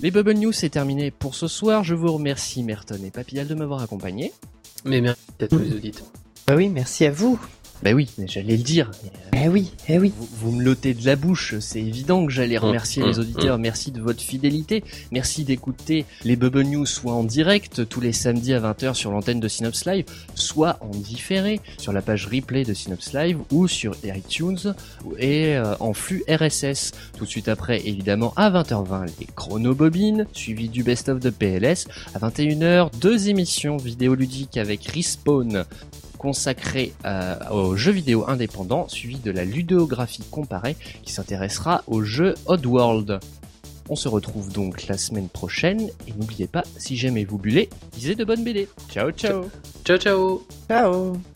Les 0.00 0.10
Bubble 0.10 0.32
News 0.32 0.52
c'est 0.52 0.70
terminé 0.70 1.10
pour 1.10 1.34
ce 1.34 1.48
soir. 1.48 1.84
Je 1.84 1.94
vous 1.94 2.10
remercie 2.10 2.62
Merton 2.62 2.98
et 3.04 3.10
Papillal 3.10 3.46
de 3.46 3.54
m'avoir 3.54 3.82
accompagné. 3.82 4.32
Mais 4.86 5.02
merci 5.02 5.20
à 5.38 5.48
tous 5.48 5.58
les 5.58 5.74
auditeurs. 5.74 6.06
Bah 6.46 6.54
oui, 6.56 6.70
merci 6.70 7.04
à 7.04 7.10
vous. 7.10 7.38
Ben 7.84 7.94
oui, 7.94 8.08
j'allais 8.24 8.56
le 8.56 8.62
dire. 8.62 8.90
Eh 9.34 9.46
oui, 9.46 9.70
eh 9.90 9.98
oui. 9.98 10.10
Vous, 10.38 10.52
me 10.52 10.62
l'ôtez 10.62 10.94
de 10.94 11.04
la 11.04 11.16
bouche, 11.16 11.56
c'est 11.60 11.82
évident 11.82 12.24
que 12.24 12.32
j'allais 12.32 12.56
hum, 12.56 12.68
remercier 12.68 13.02
les 13.04 13.18
hum, 13.18 13.24
auditeurs. 13.24 13.56
Hum. 13.56 13.60
Merci 13.60 13.90
de 13.92 14.00
votre 14.00 14.22
fidélité. 14.22 14.82
Merci 15.12 15.44
d'écouter 15.44 16.06
les 16.24 16.36
Bubble 16.36 16.62
News 16.62 16.86
soit 16.86 17.12
en 17.12 17.24
direct 17.24 17.86
tous 17.86 18.00
les 18.00 18.12
samedis 18.12 18.54
à 18.54 18.60
20h 18.60 18.94
sur 18.94 19.10
l'antenne 19.10 19.38
de 19.38 19.48
Synops 19.48 19.84
Live, 19.84 20.06
soit 20.34 20.78
en 20.80 20.88
différé 20.88 21.60
sur 21.76 21.92
la 21.92 22.00
page 22.00 22.26
replay 22.26 22.64
de 22.64 22.72
Synops 22.72 23.12
Live 23.12 23.38
ou 23.52 23.68
sur 23.68 23.94
iTunes 24.02 24.74
et 25.18 25.54
euh, 25.54 25.74
en 25.78 25.92
flux 25.92 26.24
RSS. 26.26 26.92
Tout 27.18 27.26
de 27.26 27.30
suite 27.30 27.48
après, 27.48 27.86
évidemment, 27.86 28.32
à 28.36 28.50
20h20, 28.50 29.10
les 29.20 29.26
chronobobines, 29.36 30.26
suivi 30.32 30.70
du 30.70 30.84
best-of 30.84 31.20
de 31.20 31.28
PLS. 31.28 31.86
À 32.14 32.18
21h, 32.18 32.98
deux 32.98 33.28
émissions 33.28 33.76
vidéoludiques 33.76 34.56
avec 34.56 34.86
Respawn 34.86 35.66
consacré 36.24 36.94
euh, 37.04 37.36
aux 37.50 37.76
jeux 37.76 37.92
vidéo 37.92 38.24
indépendants, 38.26 38.88
suivi 38.88 39.18
de 39.18 39.30
la 39.30 39.44
ludéographie 39.44 40.22
comparée 40.30 40.74
qui 41.02 41.12
s'intéressera 41.12 41.84
au 41.86 42.02
jeu 42.02 42.32
Oddworld. 42.46 43.20
On 43.90 43.94
se 43.94 44.08
retrouve 44.08 44.50
donc 44.50 44.86
la 44.86 44.96
semaine 44.96 45.28
prochaine 45.28 45.90
et 46.08 46.12
n'oubliez 46.16 46.46
pas, 46.46 46.62
si 46.78 46.96
jamais 46.96 47.26
vous 47.26 47.36
bullez, 47.36 47.68
lisez 47.94 48.14
de 48.14 48.24
bonnes 48.24 48.42
BD. 48.42 48.68
Ciao 48.90 49.10
ciao 49.10 49.50
Ciao 49.84 49.98
ciao 49.98 50.46
Ciao 50.66 51.33